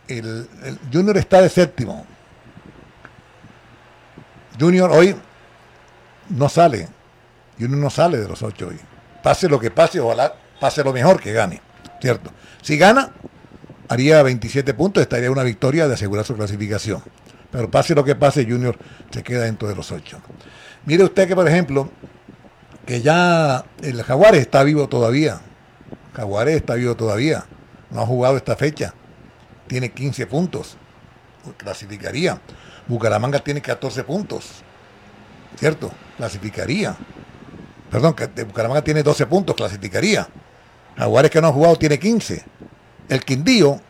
[0.06, 2.06] El, el Junior está de séptimo.
[4.60, 5.16] Junior hoy
[6.28, 6.88] no sale.
[7.58, 8.78] Junior no sale de los ocho hoy.
[9.22, 11.60] Pase lo que pase, ojalá pase lo mejor que gane.
[12.00, 12.30] ¿Cierto?
[12.62, 13.12] Si gana,
[13.88, 17.02] haría 27 puntos, estaría una victoria de asegurar su clasificación.
[17.50, 18.76] Pero pase lo que pase, Junior
[19.10, 20.20] se queda dentro de los ocho.
[20.84, 21.90] Mire usted que, por ejemplo,
[22.86, 25.40] que ya el Jaguares está vivo todavía.
[26.14, 27.44] Jaguares está vivo todavía.
[27.90, 28.94] No ha jugado esta fecha.
[29.66, 30.76] Tiene 15 puntos.
[31.56, 32.40] Clasificaría.
[32.86, 34.62] Bucaramanga tiene 14 puntos.
[35.58, 35.90] ¿Cierto?
[36.16, 36.96] Clasificaría.
[37.90, 40.28] Perdón, que Bucaramanga tiene 12 puntos, clasificaría.
[40.96, 42.44] Jaguares que no ha jugado tiene 15.
[43.08, 43.80] El Quindío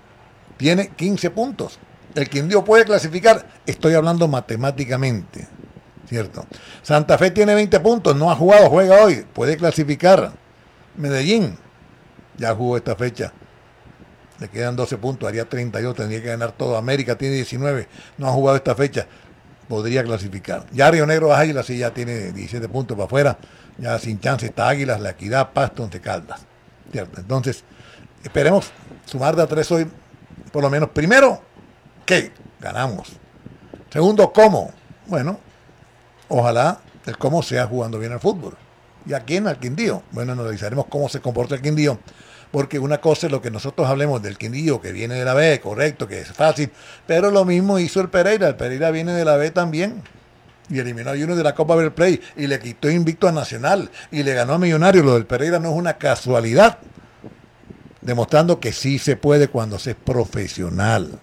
[0.57, 1.79] tiene 15 puntos.
[2.15, 5.49] El Quindío puede clasificar, estoy hablando matemáticamente.
[6.09, 6.47] ¿Cierto?
[6.83, 10.33] Santa Fe tiene 20 puntos, no ha jugado, juega hoy, puede clasificar.
[10.97, 11.59] Medellín
[12.37, 13.33] ya jugó esta fecha.
[14.39, 16.77] Le quedan 12 puntos, haría 32, tendría que ganar todo.
[16.77, 17.89] América tiene 19,
[18.19, 19.07] no ha jugado esta fecha,
[19.69, 20.67] podría clasificar.
[20.73, 23.39] Ya Río Negro Águilas sí ya tiene 17 puntos para afuera,
[23.79, 26.47] ya sin chance está Águilas, La Equidad, Pasto, Once Caldas.
[26.93, 27.21] ¿Cierto?
[27.21, 27.65] Entonces,
[28.23, 28.71] esperemos
[29.07, 29.87] sumar de a tres hoy,
[30.53, 30.91] por lo menos.
[30.91, 31.41] Primero,
[32.05, 32.33] ¿qué?
[32.61, 33.13] Ganamos.
[33.91, 34.71] Segundo, ¿cómo?
[35.07, 35.39] Bueno,
[36.29, 38.57] ojalá el cómo sea jugando bien al fútbol.
[39.07, 39.47] ¿Y a quién?
[39.47, 40.03] Al Quindío.
[40.11, 41.99] Bueno, analizaremos cómo se comporta el Quindío.
[42.51, 45.61] Porque una cosa es lo que nosotros hablemos del Quindío, que viene de la B,
[45.61, 46.71] correcto, que es fácil.
[47.07, 48.49] Pero lo mismo hizo el Pereira.
[48.49, 50.03] El Pereira viene de la B también.
[50.69, 52.21] Y eliminó a uno de la Copa Ver Play.
[52.37, 53.91] Y le quitó invicto a Nacional.
[54.11, 55.03] Y le ganó a Millonario.
[55.05, 56.79] Lo del Pereira no es una casualidad.
[58.07, 61.19] Demostrando que sí se puede cuando se es profesional.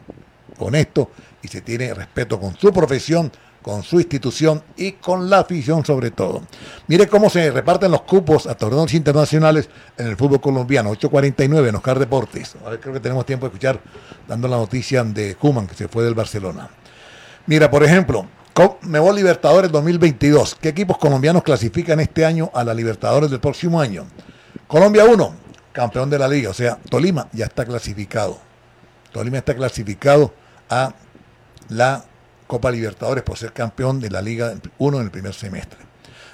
[0.60, 1.10] Honesto
[1.42, 3.32] y se tiene respeto con su profesión,
[3.62, 6.44] con su institución y con la afición sobre todo.
[6.88, 10.92] Mire cómo se reparten los cupos a torneos internacionales en el fútbol colombiano.
[10.92, 12.58] 8.49 en Oscar Deportes.
[12.66, 13.80] A ver, creo que tenemos tiempo de escuchar
[14.28, 16.70] dando la noticia de Kuman, que se fue del Barcelona.
[17.46, 18.28] Mira, por ejemplo,
[18.82, 20.58] Mebol Libertadores 2022.
[20.60, 24.06] ¿Qué equipos colombianos clasifican este año a la Libertadores del próximo año?
[24.68, 25.43] Colombia 1,
[25.74, 26.50] campeón de la liga.
[26.50, 28.40] O sea, Tolima ya está clasificado.
[29.12, 30.34] Tolima está clasificado
[30.70, 30.94] a
[31.70, 32.06] la
[32.48, 35.80] Copa Libertadores por ser campeón de la Liga 1 en el primer semestre.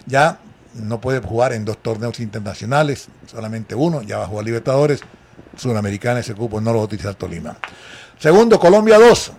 [0.06, 0.40] Ya
[0.74, 5.02] no puede jugar en dos torneos internacionales, solamente uno, ya va a jugar Libertadores,
[5.56, 7.58] Sudamericana ese cupo no lo va a utilizar Tolima.
[8.18, 9.32] Segundo, Colombia 2,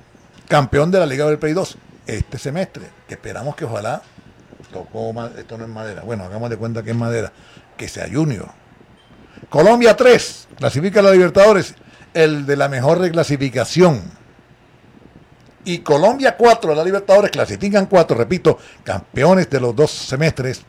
[0.49, 4.03] campeón de la Liga del Play 2 este semestre, esperamos que ojalá
[4.73, 7.33] tocó, esto no es madera, bueno, hagamos de cuenta que es madera,
[7.77, 8.60] que sea Junior.
[9.49, 11.75] Colombia 3, clasifica a la Libertadores,
[12.15, 14.03] el de la mejor reclasificación
[15.65, 20.63] y Colombia 4, la Libertadores clasifican 4, repito, campeones de los dos semestres,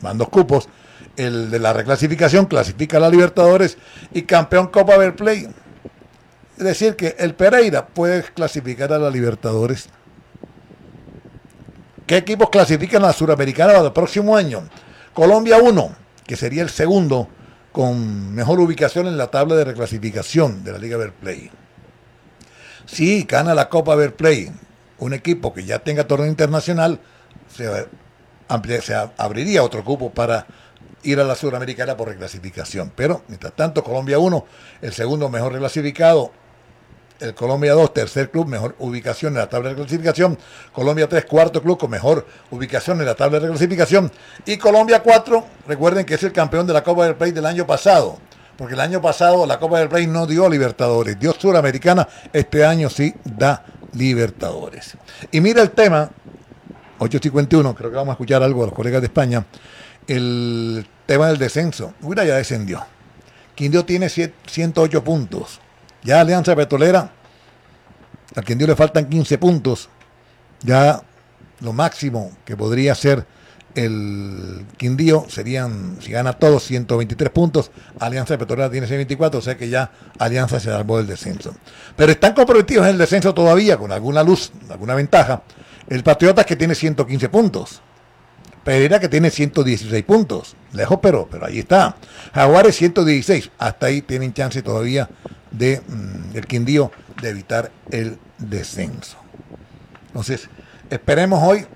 [0.00, 0.68] van dos cupos,
[1.16, 3.76] el de la reclasificación clasifica a la Libertadores
[4.12, 5.48] y campeón Copa Ver Play.
[6.56, 9.88] Es decir, que el Pereira puede clasificar a la Libertadores.
[12.06, 14.62] ¿Qué equipos clasifican a la Suramericana para el próximo año?
[15.12, 15.94] Colombia 1,
[16.26, 17.28] que sería el segundo
[17.72, 21.50] con mejor ubicación en la tabla de reclasificación de la Liga Ver Play.
[22.86, 24.50] Sí, gana la Copa Ver Play.
[24.98, 27.00] un equipo que ya tenga torneo internacional,
[27.48, 27.86] se,
[28.82, 30.46] se abriría otro cupo para
[31.02, 32.92] ir a la Sudamericana por reclasificación.
[32.94, 34.44] Pero, mientras tanto, Colombia 1,
[34.82, 36.32] el segundo mejor reclasificado,
[37.20, 40.38] el Colombia 2, tercer club, mejor ubicación en la tabla de clasificación.
[40.72, 44.10] Colombia 3, cuarto club con mejor ubicación en la tabla de clasificación.
[44.46, 47.66] Y Colombia 4, recuerden que es el campeón de la Copa del Play del año
[47.66, 48.18] pasado.
[48.56, 52.06] Porque el año pasado la Copa del Play no dio Libertadores, dio Suramericana.
[52.32, 54.96] Este año sí da Libertadores.
[55.30, 56.10] Y mira el tema,
[56.98, 59.46] 851, creo que vamos a escuchar algo a los colegas de España.
[60.06, 61.94] El tema del descenso.
[62.00, 62.84] Mira, ya descendió.
[63.54, 65.60] Quindío tiene cien- 108 puntos.
[66.02, 67.12] Ya Alianza Petrolera,
[68.34, 69.88] a Quindío le faltan 15 puntos.
[70.62, 71.02] Ya
[71.60, 73.26] lo máximo que podría ser
[73.74, 77.70] el Quindío serían, si gana todos, 123 puntos.
[77.98, 81.54] Alianza Petrolera tiene 124, o sea que ya Alianza se salvó del descenso.
[81.96, 85.42] Pero están comprometidos en el descenso todavía, con alguna luz, alguna ventaja.
[85.88, 87.82] El Patriotas que tiene 115 puntos.
[88.64, 90.56] Pereira que tiene 116 puntos.
[90.72, 91.96] Lejos, pero, pero ahí está.
[92.34, 93.50] Jaguares 116.
[93.58, 95.08] Hasta ahí tienen chance todavía
[95.50, 99.18] de mm, el Quindío de evitar el descenso.
[100.06, 100.48] Entonces,
[100.90, 101.66] esperemos hoy,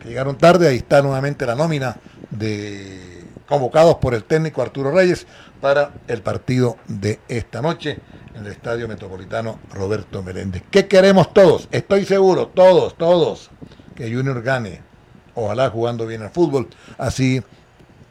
[0.00, 1.96] que llegaron tarde, ahí está nuevamente la nómina
[2.30, 5.26] de convocados por el técnico Arturo Reyes
[5.60, 7.98] para el partido de esta noche
[8.34, 10.62] en el Estadio Metropolitano Roberto Meléndez.
[10.70, 11.68] ¿Qué queremos todos?
[11.70, 13.50] Estoy seguro, todos, todos,
[13.94, 14.82] que Junior gane.
[15.34, 16.68] Ojalá jugando bien al fútbol.
[16.98, 17.42] Así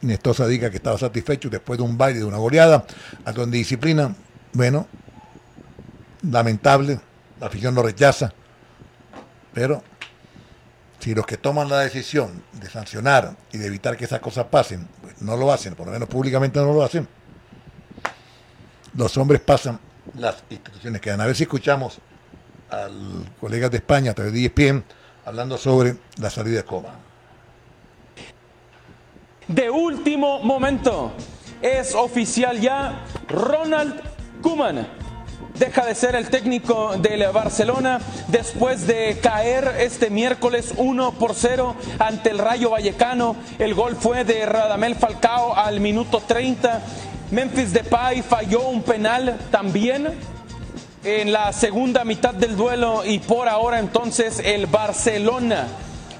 [0.04, 2.84] Nestosa diga que estaba satisfecho después de un baile, de una goleada,
[3.24, 4.14] a donde disciplina,
[4.52, 4.86] bueno,
[6.22, 7.00] lamentable,
[7.40, 8.32] la afición lo rechaza,
[9.52, 9.82] pero
[10.98, 14.88] si los que toman la decisión de sancionar y de evitar que esas cosas pasen,
[15.02, 17.08] pues no lo hacen, por lo menos públicamente no lo hacen,
[18.94, 19.78] los hombres pasan,
[20.16, 21.20] las instituciones quedan.
[21.20, 21.98] A ver si escuchamos
[22.70, 24.84] al colega de España a través de ESPN
[25.24, 27.03] hablando sobre la salida de Coba.
[29.48, 31.12] De último momento.
[31.62, 34.00] Es oficial ya, Ronald
[34.42, 34.86] Koeman
[35.58, 41.76] deja de ser el técnico del Barcelona después de caer este miércoles 1 por 0
[41.98, 43.36] ante el Rayo Vallecano.
[43.58, 46.82] El gol fue de Radamel Falcao al minuto 30.
[47.30, 50.08] Memphis Depay falló un penal también
[51.04, 55.66] en la segunda mitad del duelo y por ahora entonces el Barcelona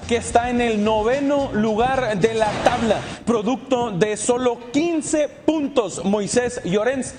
[0.07, 6.03] que está en el noveno lugar de la tabla, producto de solo 15 puntos.
[6.05, 7.15] Moisés Llorens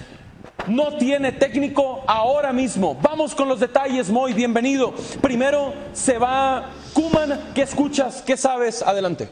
[0.68, 2.96] no tiene técnico ahora mismo.
[3.02, 4.94] Vamos con los detalles, Moy, bienvenido.
[5.20, 8.22] Primero se va Kuman, ¿qué escuchas?
[8.22, 8.82] ¿Qué sabes?
[8.82, 9.28] Adelante.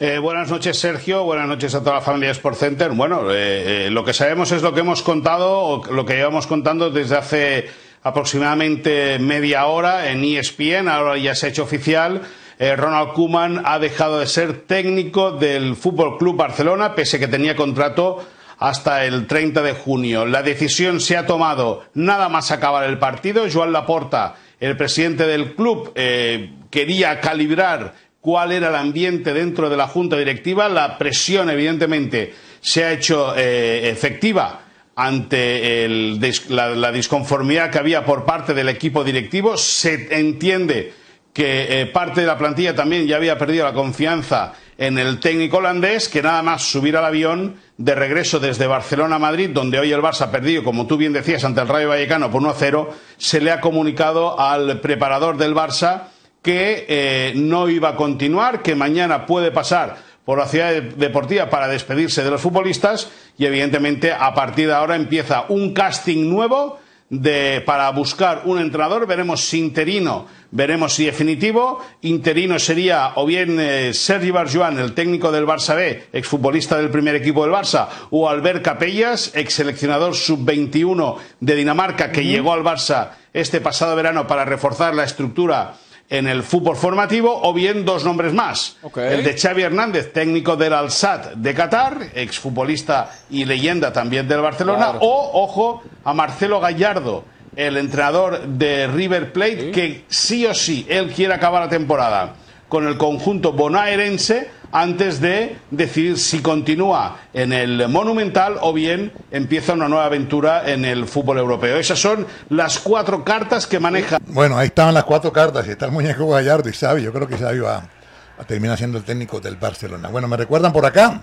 [0.00, 1.22] Eh, buenas noches, Sergio.
[1.22, 2.90] Buenas noches a toda la familia Sport Center.
[2.90, 6.48] Bueno, eh, eh, lo que sabemos es lo que hemos contado, o lo que llevamos
[6.48, 10.88] contando desde hace aproximadamente media hora en ESPN.
[10.88, 12.22] Ahora ya se ha hecho oficial.
[12.58, 17.28] Eh, Ronald Koeman ha dejado de ser técnico del Fútbol Club Barcelona, pese a que
[17.28, 18.24] tenía contrato
[18.58, 20.26] hasta el 30 de junio.
[20.26, 23.46] La decisión se ha tomado nada más acabar el partido.
[23.52, 29.76] Joan Laporta, el presidente del club, eh, quería calibrar cuál era el ambiente dentro de
[29.76, 30.68] la junta directiva.
[30.68, 34.63] La presión, evidentemente, se ha hecho eh, efectiva
[34.96, 39.56] ante el la disconformidad que había por parte del equipo directivo.
[39.56, 40.92] Se entiende
[41.34, 45.58] que eh, parte de la plantilla también ya había perdido la confianza en el técnico
[45.58, 49.92] holandés, que nada más subir al avión de regreso desde Barcelona a Madrid, donde hoy
[49.92, 53.40] el Barça ha perdido, como tú bien decías, ante el Rayo Vallecano por 1-0, se
[53.40, 56.08] le ha comunicado al preparador del Barça
[56.40, 61.50] que eh, no iba a continuar, que mañana puede pasar por la ciudad de- deportiva
[61.50, 66.78] para despedirse de los futbolistas y evidentemente a partir de ahora empieza un casting nuevo
[67.10, 69.06] de, para buscar un entrenador.
[69.06, 71.78] Veremos si interino, veremos si definitivo.
[72.00, 77.14] Interino sería o bien eh, Sergi Barjuan, el técnico del Barça B, exfutbolista del primer
[77.14, 83.10] equipo del Barça, o Albert Capellas, ex seleccionador sub-21 de Dinamarca, que llegó al Barça
[83.34, 85.74] este pasado verano para reforzar la estructura
[86.10, 88.76] en el fútbol formativo, o bien dos nombres más.
[88.96, 94.90] El de Xavi Hernández, técnico del Al-Sadd de Qatar, exfutbolista y leyenda también del Barcelona,
[94.90, 94.98] Claro.
[95.00, 97.24] o, ojo, a Marcelo Gallardo,
[97.56, 102.34] el entrenador de River Plate, que sí o sí, él quiere acabar la temporada
[102.68, 109.72] con el conjunto bonaerense antes de decidir si continúa en el Monumental o bien empieza
[109.72, 111.78] una nueva aventura en el fútbol europeo.
[111.78, 115.92] Esas son las cuatro cartas que maneja Bueno, ahí estaban las cuatro cartas está el
[115.92, 117.02] muñeco Gallardo y Xavi.
[117.02, 117.88] Yo creo que Xavi va
[118.36, 120.08] a terminar siendo el técnico del Barcelona.
[120.08, 121.22] Bueno, me recuerdan por acá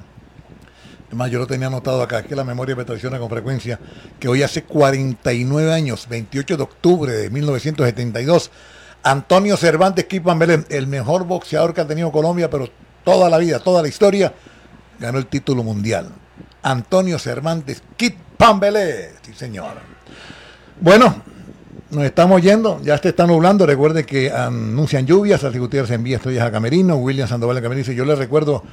[1.08, 3.78] Además, yo lo tenía anotado acá, que la memoria me traiciona con frecuencia,
[4.18, 8.50] que hoy hace 49 años, 28 de octubre de 1972,
[9.04, 12.70] Antonio Cervantes Kipan Belén, el mejor boxeador que ha tenido Colombia, pero
[13.04, 14.34] toda la vida, toda la historia,
[15.00, 16.10] ganó el título mundial.
[16.64, 19.74] Antonio Cervantes Kit Pambelé, sí señor.
[20.80, 21.22] Bueno,
[21.92, 26.46] nos estamos yendo, ya se está nublando, recuerde que anuncian lluvias, Así Gutiérrez envía estrellas
[26.46, 28.64] a Camerino, William Sandoval a Camerino yo les recuerdo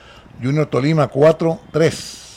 [0.42, 2.28] Junior Tolima 4-3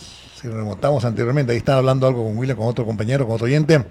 [0.42, 3.86] si remontamos anteriormente, ahí están hablando algo con William, con otro compañero, con otro oyente.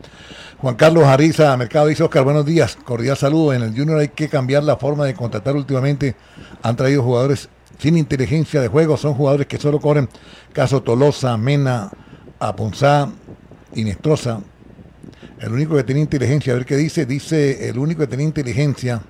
[0.59, 3.53] Juan Carlos Ariza, Mercado dice Oscar, buenos días, cordial saludo.
[3.53, 6.17] En el Junior hay que cambiar la forma de contratar últimamente.
[6.63, 7.49] Han traído jugadores
[7.81, 10.09] sin inteligencia de juego, son jugadores que solo corren.
[10.53, 11.91] Caso Tolosa, Mena,
[12.39, 13.11] Apunzá,
[13.74, 14.41] Inestrosa.
[15.41, 19.01] El único que tiene inteligencia, a ver qué dice, dice el único que tiene inteligencia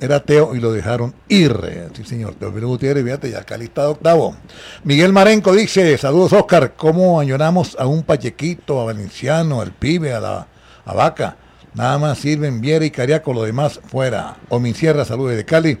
[0.00, 1.90] era ateo y lo dejaron ir.
[1.94, 2.34] Sí, señor.
[2.34, 4.36] Teófilo Gutiérrez, fíjate, ya acá listado octavo.
[4.84, 10.20] Miguel Marenco dice, saludos Oscar, ¿cómo añoramos a un Pachequito, a Valenciano, al pibe, a
[10.20, 10.46] la
[10.86, 11.36] Vaca?
[11.74, 14.36] Nada más sirven Viera y Cariaco, lo demás fuera.
[14.48, 15.78] O mi Sierra, saludos de Cali.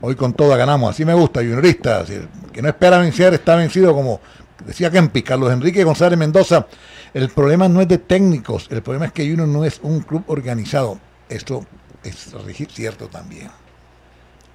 [0.00, 0.90] Hoy con toda ganamos.
[0.90, 2.04] Así me gusta, juniorista.
[2.52, 4.20] Que no espera vencer, está vencido como
[4.64, 6.66] decía Kempi, Carlos Enrique González Mendoza.
[7.12, 10.24] El problema no es de técnicos, el problema es que Junior no es un club
[10.28, 10.98] organizado.
[11.28, 11.66] Esto
[12.04, 12.28] es
[12.72, 13.50] cierto también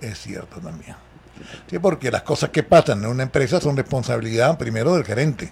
[0.02, 0.96] es cierto también.
[1.70, 5.52] Sí, porque las cosas que pasan en una empresa son responsabilidad primero del gerente,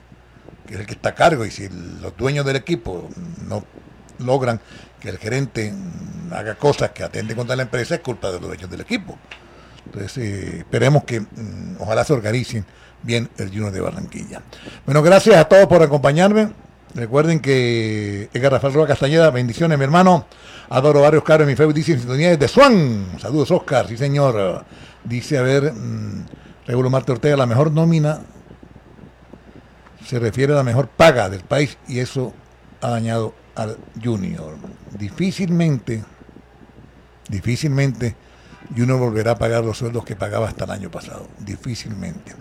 [0.65, 1.67] que es el que está a cargo, y si
[2.01, 3.09] los dueños del equipo
[3.47, 3.65] no
[4.19, 4.61] logran
[4.99, 5.73] que el gerente
[6.31, 9.17] haga cosas que atenten contra la empresa, es culpa de los dueños del equipo.
[9.85, 12.65] Entonces, eh, esperemos que mm, ojalá se organicen
[13.01, 14.41] bien el Junior de Barranquilla.
[14.85, 16.49] Bueno, gracias a todos por acompañarme.
[16.95, 20.25] Recuerden que Edgar Rafael Roa Castañeda, bendiciones, mi hermano.
[20.69, 23.07] Adoro varios caros en mi Facebook, dice en sintonía de Swan.
[23.19, 24.63] Saludos, Oscar, sí, señor.
[25.03, 26.25] Dice, a ver, mmm,
[26.67, 28.21] Regulo Marte Ortega, la mejor nómina
[30.05, 32.33] se refiere a la mejor paga del país y eso
[32.81, 34.55] ha dañado al Junior.
[34.97, 36.03] Difícilmente,
[37.29, 38.15] difícilmente
[38.75, 41.27] Junior volverá a pagar los sueldos que pagaba hasta el año pasado.
[41.39, 42.33] Difícilmente.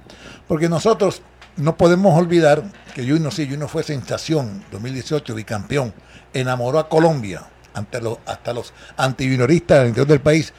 [0.49, 1.23] Porque nosotros
[1.57, 2.62] no podemos olvidar
[2.95, 5.93] que Junior, sí, Junior fue sensación, 2018 bicampeón,
[6.33, 7.43] enamoró a Colombia,
[7.75, 10.53] ante los, hasta los antijunioristas del interior del país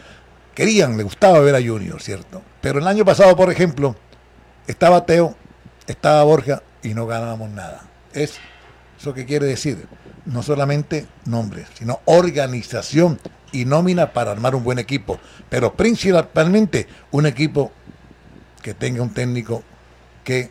[0.53, 2.41] querían, le gustaba ver a Junior, ¿cierto?
[2.61, 3.95] Pero el año pasado, por ejemplo,
[4.67, 5.35] estaba Teo,
[5.87, 7.83] estaba Borja y no ganábamos nada.
[8.13, 8.35] Es
[8.99, 9.87] eso que quiere decir,
[10.25, 13.19] no solamente nombres, sino organización
[13.53, 17.71] y nómina para armar un buen equipo, pero principalmente un equipo
[18.61, 19.63] que tenga un técnico
[20.25, 20.49] que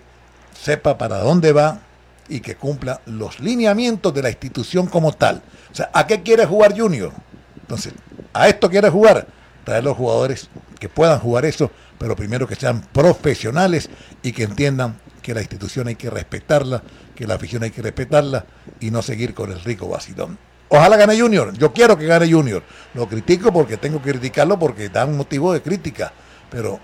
[0.59, 1.81] sepa para dónde va
[2.29, 5.43] y que cumpla los lineamientos de la institución como tal.
[5.71, 7.13] O sea, ¿a qué quiere jugar Junior?
[7.61, 7.93] Entonces,
[8.33, 9.27] a esto quiere jugar,
[9.65, 10.49] traer los jugadores
[10.79, 13.91] que puedan jugar eso, pero primero que sean profesionales
[14.23, 16.83] y que entiendan que la institución hay que respetarla,
[17.15, 18.45] que la afición hay que respetarla
[18.81, 20.39] y no seguir con el rico vacilón.
[20.75, 22.63] Ojalá gane Junior, yo quiero que gane Junior.
[22.95, 26.13] Lo critico porque tengo que criticarlo porque da un motivo de crítica,
[26.51, 26.81] pero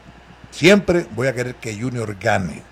[0.50, 2.62] siempre voy a querer que Junior gane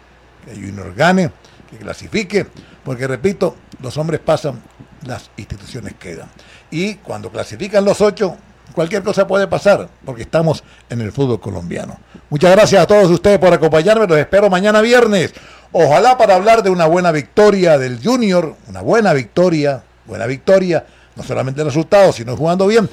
[0.47, 1.31] que Junior gane,
[1.71, 2.47] que clasifique,
[2.85, 4.63] porque repito, los hombres pasan,
[5.05, 6.29] las instituciones quedan.
[6.71, 8.37] Y cuando clasifican los ocho,
[8.73, 11.99] cualquier cosa puede pasar, porque estamos en el fútbol colombiano.
[12.31, 15.35] Muchas gracias a todos ustedes por acompañarme, los espero mañana viernes.
[15.73, 20.87] Ojalá para hablar de una buena victoria del Junior, una buena victoria, buena victoria,
[21.17, 22.89] no solamente el resultado, sino jugando bien,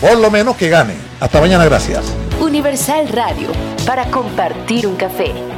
[0.00, 0.94] por lo menos que gane.
[1.20, 2.04] Hasta mañana, gracias.
[2.40, 3.48] Universal Radio,
[3.86, 5.53] para compartir un café.